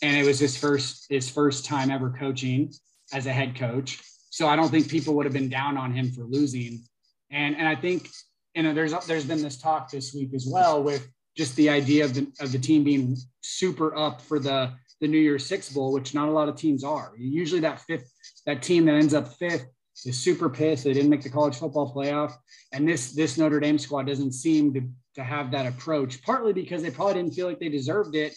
[0.03, 2.73] And it was his first, his first time ever coaching
[3.13, 4.01] as a head coach.
[4.31, 6.85] So I don't think people would have been down on him for losing.
[7.31, 8.09] And, and I think,
[8.55, 12.05] you know, there's, there's been this talk this week as well with just the idea
[12.05, 15.93] of the, of the team being super up for the the New Year's Six Bowl,
[15.93, 17.13] which not a lot of teams are.
[17.17, 18.13] Usually that fifth,
[18.47, 19.67] that team that ends up fifth
[20.07, 22.35] is super pissed they didn't make the college football playoff.
[22.73, 24.83] And this this Notre Dame squad doesn't seem to,
[25.17, 28.35] to have that approach, partly because they probably didn't feel like they deserved it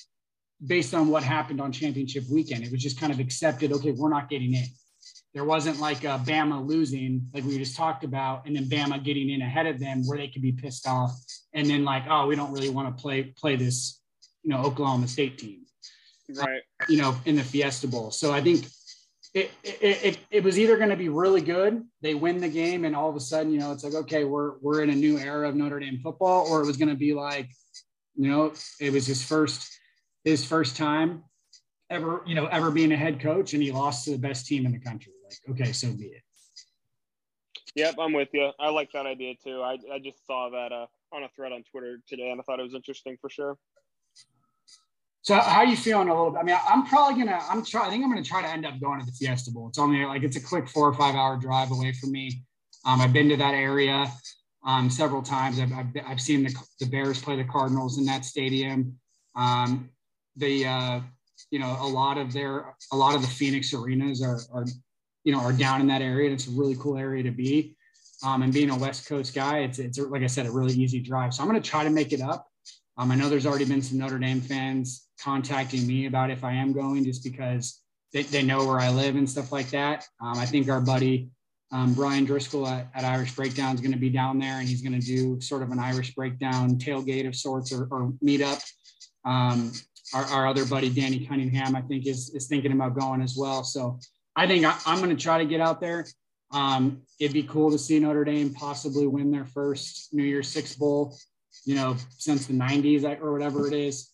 [0.65, 2.63] based on what happened on championship weekend.
[2.63, 4.65] It was just kind of accepted, okay, we're not getting in.
[5.33, 9.29] There wasn't like a Bama losing, like we just talked about, and then Bama getting
[9.29, 11.11] in ahead of them where they could be pissed off.
[11.53, 13.99] And then like, oh, we don't really want to play play this,
[14.43, 15.62] you know, Oklahoma State team
[16.35, 16.61] right?
[16.87, 18.11] You know, in the Fiesta Bowl.
[18.11, 18.65] So I think
[19.33, 22.85] it it, it, it was either going to be really good, they win the game,
[22.85, 25.17] and all of a sudden, you know, it's like okay, we're we're in a new
[25.17, 27.49] era of Notre Dame football, or it was going to be like,
[28.15, 29.69] you know, it was his first
[30.23, 31.23] his first time
[31.89, 34.65] ever, you know, ever being a head coach, and he lost to the best team
[34.65, 35.13] in the country.
[35.23, 36.21] Like, okay, so be it.
[37.75, 38.51] Yep, I'm with you.
[38.59, 39.61] I like that idea too.
[39.61, 42.59] I, I just saw that uh, on a thread on Twitter today, and I thought
[42.59, 43.57] it was interesting for sure.
[45.23, 46.39] So how are you feeling a little bit?
[46.39, 47.39] I mean, I'm probably gonna.
[47.49, 47.87] I'm try.
[47.87, 49.69] I think I'm gonna try to end up going to the Fiesta Bowl.
[49.69, 52.43] It's only like it's a quick four or five hour drive away from me.
[52.85, 54.11] Um, I've been to that area
[54.65, 55.61] um, several times.
[55.61, 58.99] I've, I've, I've seen the, the Bears play the Cardinals in that stadium.
[59.37, 59.89] Um,
[60.35, 60.99] the uh,
[61.51, 64.65] you know a lot of their a lot of the Phoenix arenas are, are
[65.23, 67.77] you know are down in that area, and it's a really cool area to be.
[68.25, 70.99] Um, and being a West Coast guy, it's it's like I said, a really easy
[70.99, 71.33] drive.
[71.33, 72.49] So I'm gonna try to make it up.
[72.97, 76.53] Um, I know there's already been some Notre Dame fans contacting me about if I
[76.53, 77.81] am going, just because
[78.11, 80.05] they, they know where I live and stuff like that.
[80.21, 81.29] Um, I think our buddy
[81.71, 84.83] um, Bryan Driskell at, at, Irish Breakdown is going to be down there, and he's
[84.83, 88.63] going to do sort of an Irish Breakdown tailgate of sorts or, or meetup.
[89.25, 89.71] Um,
[90.13, 93.63] our, our, other buddy Danny Cunningham, I think, is is thinking about going as well.
[93.63, 93.99] So
[94.35, 96.05] I think I, am going to try to get out there.
[96.51, 100.75] Um, it'd be cool to see Notre Dame possibly win their first New Year's Six
[100.75, 101.17] bowl
[101.65, 104.09] you know, since the 90s or whatever it is.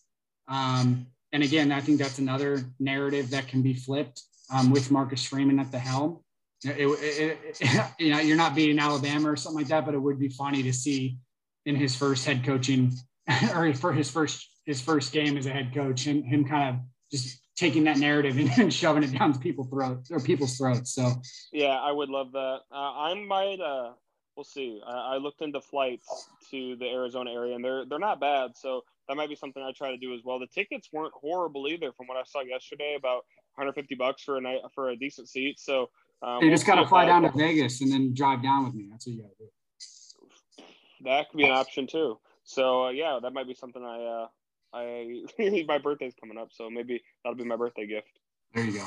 [0.48, 4.22] Um, and again, I think that's another narrative that can be flipped
[4.52, 6.20] um, with Marcus Freeman at the helm.
[6.64, 9.98] It, it, it, you know, you're not beating Alabama or something like that, but it
[9.98, 11.18] would be funny to see
[11.66, 12.92] in his first head coaching
[13.54, 16.80] or for his first his first game as a head coach, him, him kind of
[17.10, 20.94] just taking that narrative and, and shoving it down people's throats or people's throats.
[20.94, 21.12] So
[21.52, 22.58] yeah, I would love that.
[22.70, 23.92] Uh, I might uh,
[24.36, 24.80] we'll see.
[24.86, 28.56] I, I, looked into flights to the Arizona area, and they're they're not bad.
[28.56, 30.38] So that might be something I try to do as well.
[30.38, 32.94] The tickets weren't horrible either, from what I saw yesterday.
[32.96, 33.24] About
[33.56, 35.58] 150 bucks for a night for a decent seat.
[35.58, 35.90] So
[36.22, 38.74] um, you we'll just got to fly down to Vegas and then drive down with
[38.74, 38.88] me.
[38.90, 40.64] That's what you got to do.
[41.04, 42.18] That could be an option too.
[42.44, 44.24] So uh, yeah, that might be something I.
[44.24, 44.26] Uh,
[44.72, 45.24] I
[45.66, 48.20] my birthday's coming up, so maybe that'll be my birthday gift.
[48.54, 48.86] There you go.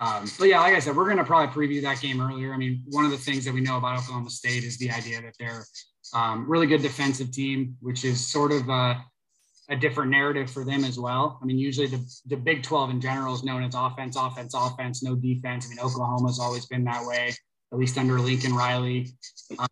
[0.00, 2.54] Um, but yeah, like I said, we're going to probably preview that game earlier.
[2.54, 5.20] I mean, one of the things that we know about Oklahoma State is the idea
[5.20, 5.64] that they're
[6.14, 9.04] um, really good defensive team, which is sort of a,
[9.68, 11.38] a, different narrative for them as well.
[11.42, 15.02] I mean, usually the, the Big 12 in general is known as offense, offense, offense,
[15.02, 15.66] no defense.
[15.66, 17.34] I mean, Oklahoma's always been that way.
[17.72, 19.08] at least under Lincoln Riley.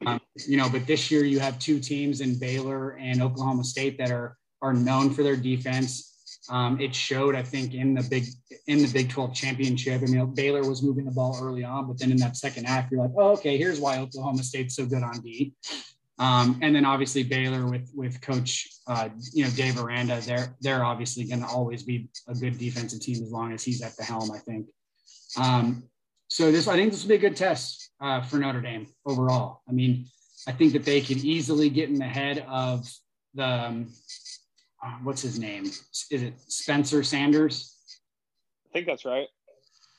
[0.07, 3.97] Um, you know, but this year you have two teams in Baylor and Oklahoma State
[3.99, 6.16] that are are known for their defense.
[6.49, 8.25] Um, it showed, I think, in the big
[8.67, 10.03] in the Big 12 championship.
[10.03, 12.91] I mean, Baylor was moving the ball early on, but then in that second half,
[12.91, 15.55] you're like, oh, okay, here's why Oklahoma State's so good on D.
[16.19, 20.85] Um, and then obviously Baylor with with Coach uh, you know Dave Aranda, they're they're
[20.85, 24.05] obviously going to always be a good defensive team as long as he's at the
[24.05, 24.31] helm.
[24.31, 24.67] I think.
[25.37, 25.85] Um,
[26.29, 29.61] so this, I think this will be a good test uh, for Notre Dame overall.
[29.69, 30.07] I mean,
[30.49, 32.89] I think that they could easily get in the head of
[33.35, 33.93] the um,
[34.87, 35.65] uh, what's his name?
[35.65, 37.75] Is it Spencer Sanders?
[38.71, 39.27] I think that's right.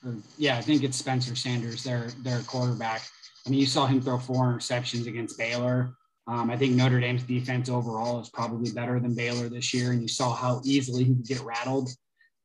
[0.05, 3.01] Or, yeah, I think it's Spencer Sanders, their their quarterback.
[3.45, 5.93] I mean, you saw him throw four interceptions against Baylor.
[6.27, 10.01] Um, I think Notre Dame's defense overall is probably better than Baylor this year, and
[10.01, 11.89] you saw how easily he could get rattled.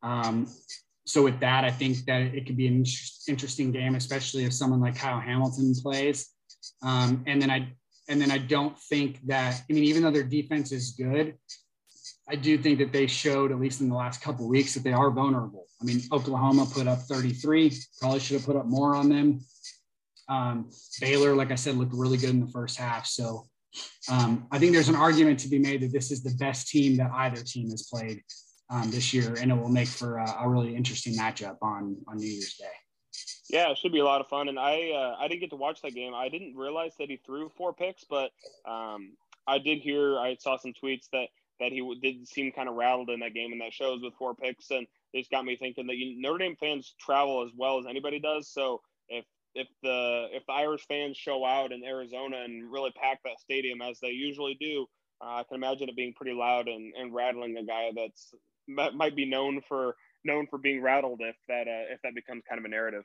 [0.03, 0.49] Um,
[1.05, 2.85] so with that, I think that it could be an
[3.27, 6.31] interesting game, especially if someone like Kyle Hamilton plays.
[6.83, 7.73] Um, and then I
[8.09, 11.37] and then I don't think that I mean, even though their defense is good,
[12.29, 14.93] I do think that they showed at least in the last couple weeks that they
[14.93, 15.67] are vulnerable.
[15.81, 19.41] I mean, Oklahoma put up 33, probably should have put up more on them.
[20.29, 20.71] Um,
[21.01, 23.07] Baylor, like I said, looked really good in the first half.
[23.07, 23.47] So
[24.11, 26.97] um, I think there's an argument to be made that this is the best team
[26.99, 28.23] that either team has played
[28.71, 32.17] um, this year, and it will make for a, a, really interesting matchup on on
[32.17, 32.65] New Year's Day.
[33.51, 34.49] Yeah, it should be a lot of fun.
[34.49, 36.15] And I uh, I didn't get to watch that game.
[36.15, 38.31] I didn't realize that he threw four picks, but
[38.67, 39.13] um,
[39.47, 41.29] I did hear I saw some tweets that
[41.63, 44.35] that he did seem kind of rattled in that game, and that shows with four
[44.35, 44.71] picks.
[44.71, 48.19] And it's got me thinking that you, Notre Dame fans travel as well as anybody
[48.19, 48.49] does.
[48.53, 53.21] So if if the if the Irish fans show out in Arizona and really pack
[53.25, 54.87] that stadium as they usually do,
[55.23, 58.35] uh, I can imagine it being pretty loud and, and rattling a guy that's
[58.69, 59.95] might be known for
[60.25, 63.05] known for being rattled if that uh, if that becomes kind of a narrative.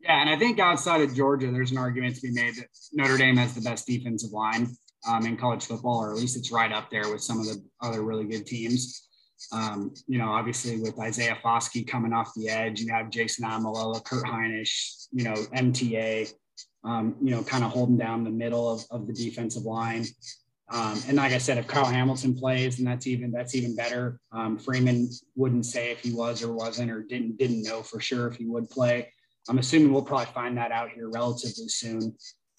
[0.00, 3.16] Yeah, and I think outside of Georgia, there's an argument to be made that Notre
[3.16, 4.68] Dame has the best defensive line
[5.06, 7.62] um, in college football, or at least it's right up there with some of the
[7.80, 9.08] other really good teams.
[9.52, 14.02] Um, you know, obviously with Isaiah Foskey coming off the edge, you have Jayson Ademilola,
[14.02, 16.32] Kurt Hinish, you know, MTA,
[16.84, 20.06] um, you know, kind of holding down the middle of, of the defensive line.
[20.68, 24.18] Um, and like I said, if Kyle Hamilton plays, and that's even that's even better.
[24.32, 28.26] Um, Freeman wouldn't say if he was or wasn't, or didn't didn't know for sure
[28.26, 29.12] if he would play.
[29.48, 32.16] I'm assuming we'll probably find that out here relatively soon.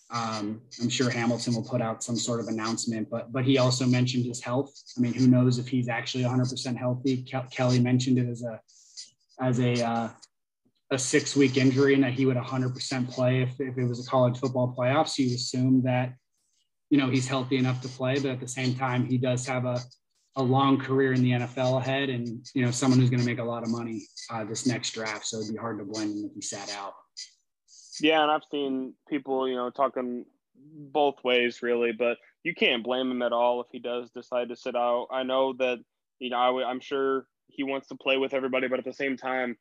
[0.10, 3.86] Um, I'm sure Hamilton will put out some sort of announcement, but but he also
[3.86, 4.74] mentioned his health.
[4.98, 7.24] I mean, who knows if he's actually 100% healthy?
[7.24, 8.60] Ke- Kelly mentioned it as a
[9.40, 10.10] as a uh,
[10.92, 14.10] a six week injury and that he would 100% play if, if it was a
[14.10, 15.18] college football playoffs.
[15.18, 16.14] You assume that
[16.90, 19.66] you know he's healthy enough to play, but at the same time, he does have
[19.66, 19.82] a
[20.38, 23.40] a long career in the NFL ahead, and you know someone who's going to make
[23.40, 25.26] a lot of money uh, this next draft.
[25.26, 26.94] So it'd be hard to blame him if he sat out.
[28.02, 30.26] Yeah, and I've seen people, you know, talking
[30.56, 34.56] both ways really, but you can't blame him at all if he does decide to
[34.56, 35.08] sit out.
[35.12, 35.80] I know that,
[36.20, 39.18] you know, I, I'm sure he wants to play with everybody, but at the same
[39.18, 39.58] time,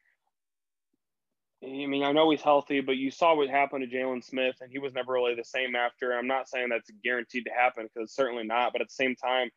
[1.65, 4.71] I mean, I know he's healthy, but you saw what happened to Jaylon Smith, and
[4.71, 6.13] he was never really the same after.
[6.13, 9.17] I'm not saying that's guaranteed to happen because it's certainly not, but at the same
[9.17, 9.51] time,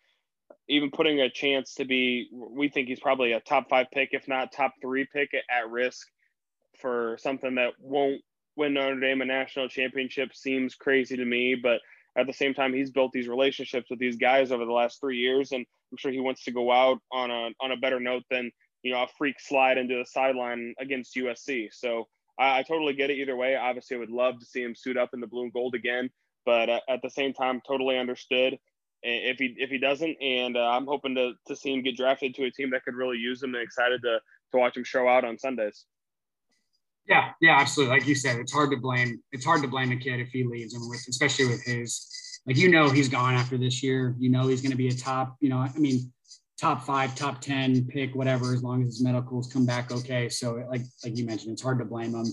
[0.68, 4.28] even putting a chance to be, we think he's probably a top five pick, if
[4.28, 6.08] not top three pick at risk
[6.80, 8.22] for something that won't
[8.56, 11.80] win Notre Dame a national championship seems crazy to me, but
[12.18, 15.18] at the same time, he's built these relationships with these guys over the last three
[15.18, 18.24] years, and I'm sure he wants to go out on a on a better note
[18.30, 18.52] than
[18.84, 21.70] you know a freak slide into the sideline against USC.
[21.72, 23.56] So I, I totally get it either way.
[23.56, 26.10] Obviously, I would love to see him suit up in the blue and gold again,
[26.46, 28.58] but uh, at the same time, totally understood
[29.04, 30.18] if he if he doesn't.
[30.22, 32.96] And uh, I'm hoping to to see him get drafted to a team that could
[32.96, 34.20] really use him, and excited to
[34.52, 35.86] to watch him show out on Sundays.
[37.10, 37.98] Yeah, yeah, absolutely.
[37.98, 39.20] Like you said, it's hard to blame.
[39.32, 42.08] It's hard to blame a kid if he leaves, with especially with his,
[42.46, 44.16] like you know, he's gone after this year.
[44.20, 45.36] You know, he's going to be a top.
[45.40, 46.14] You know, I mean,
[46.60, 50.30] top five, top ten pick, whatever, as long as his medicals come back okay.
[50.30, 52.28] So, like like you mentioned, it's hard to blame him.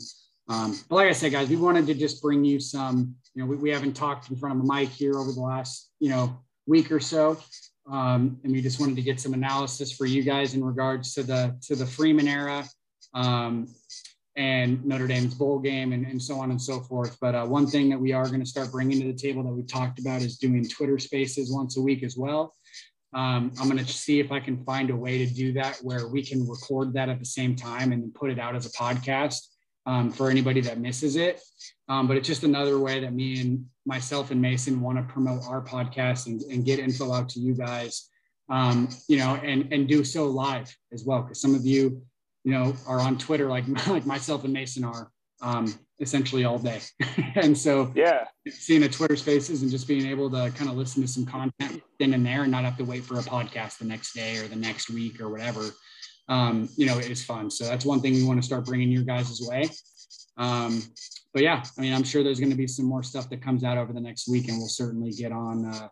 [0.48, 3.14] Um, but like I said, guys, we wanted to just bring you some.
[3.34, 5.90] You know, we, we haven't talked in front of a mic here over the last
[6.00, 7.38] you know week or so.
[7.90, 11.22] Um, and we just wanted to get some analysis for you guys in regards to
[11.22, 12.64] the to the Freeman era,
[13.14, 13.68] um,
[14.36, 17.16] and Notre Dame's bowl game and, and so on and so forth.
[17.20, 19.52] But uh, one thing that we are going to start bringing to the table that
[19.52, 22.54] we talked about is doing Twitter spaces once a week as well.
[23.14, 26.06] Um, I'm going to see if I can find a way to do that where
[26.06, 29.40] we can record that at the same time and put it out as a podcast
[29.86, 31.40] um, for anybody that misses it.
[31.88, 35.44] Um, but it's just another way that me and myself and Mason want to promote
[35.44, 38.10] our podcast and, and get info out to you guys,
[38.50, 41.22] um, you know, and, and do so live as well.
[41.22, 42.02] Because some of you,
[42.46, 45.10] you know, are on Twitter like like myself and Mason are.
[45.42, 45.66] um,
[46.00, 46.80] essentially all day.
[47.36, 51.02] and so yeah, seeing a Twitter Spaces and just being able to kind of listen
[51.02, 53.84] to some content then and there, and not have to wait for a podcast the
[53.84, 55.70] next day or the next week or whatever.
[56.28, 57.50] Um, you know, it is fun.
[57.50, 59.70] So that's one thing we want to start bringing your guys' way.
[60.36, 60.82] Um,
[61.32, 63.64] but yeah, I mean, I'm sure there's going to be some more stuff that comes
[63.64, 65.88] out over the next week, and we'll certainly get on uh,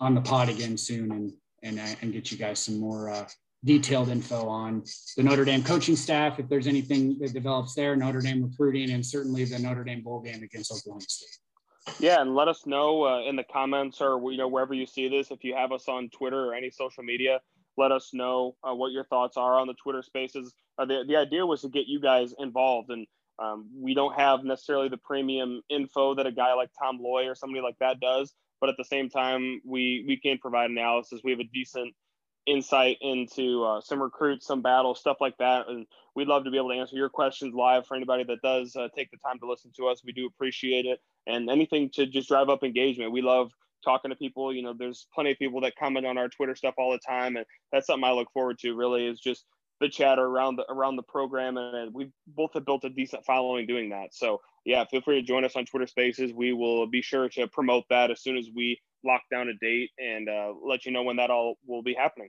[0.00, 1.32] on the pod again soon and
[1.62, 3.26] and uh, and get you guys some more uh,
[3.64, 4.84] detailed info on
[5.16, 9.04] the Notre Dame coaching staff, if there's anything that develops there, Notre Dame recruiting, and
[9.04, 11.38] certainly the Notre Dame bowl game against Oklahoma State.
[12.00, 15.08] Yeah, and let us know uh, in the comments or you know wherever you see
[15.08, 15.30] this.
[15.30, 17.40] If you have us on Twitter or any social media,
[17.76, 20.52] let us know uh, what your thoughts are on the Twitter Spaces.
[20.78, 23.06] Uh, the the idea was to get you guys involved, and
[23.38, 27.34] um, we don't have necessarily the premium info that a guy like Tom Loy or
[27.34, 31.20] somebody like that does, but at the same time, we we can provide analysis.
[31.22, 31.94] We have a decent
[32.46, 35.68] insight into uh, some recruits, some battles, stuff like that.
[35.68, 38.74] And we'd love to be able to answer your questions live for anybody that does
[38.76, 40.02] uh, take the time to listen to us.
[40.04, 41.00] We do appreciate it.
[41.26, 43.12] And anything to just drive up engagement.
[43.12, 43.52] We love
[43.84, 44.54] talking to people.
[44.54, 47.36] You know, there's plenty of people that comment on our Twitter stuff all the time.
[47.36, 49.44] And that's something I look forward to really is just
[49.80, 53.66] the chatter around the around the program and we both have built a decent following
[53.66, 57.02] doing that so yeah feel free to join us on twitter spaces we will be
[57.02, 60.84] sure to promote that as soon as we lock down a date and uh, let
[60.84, 62.28] you know when that all will be happening.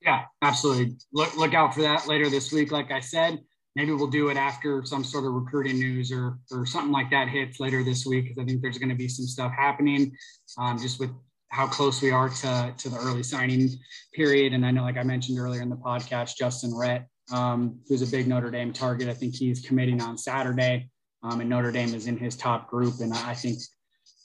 [0.00, 0.96] Yeah, absolutely.
[1.12, 2.70] Look look out for that later this week.
[2.70, 3.38] Like I said,
[3.74, 7.28] maybe we'll do it after some sort of recruiting news or or something like that
[7.28, 10.16] hits later this week because I think there's going to be some stuff happening,
[10.58, 11.10] um, just with
[11.50, 13.68] how close we are to to the early signing
[14.14, 14.52] period.
[14.52, 18.06] And I know, like I mentioned earlier in the podcast, Justin Rhett, um, who's a
[18.06, 20.90] big Notre Dame target, I think he's committing on Saturday,
[21.22, 23.58] um, and Notre Dame is in his top group, and I think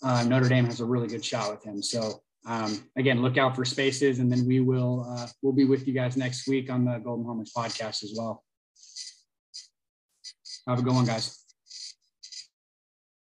[0.04, 1.82] uh, Notre Dame has a really good shot with him.
[1.82, 5.88] So um, again, look out for spaces, and then we will uh, we'll be with
[5.88, 8.44] you guys next week on the Golden Domers podcast as well.
[10.68, 11.43] Have a good one, guys.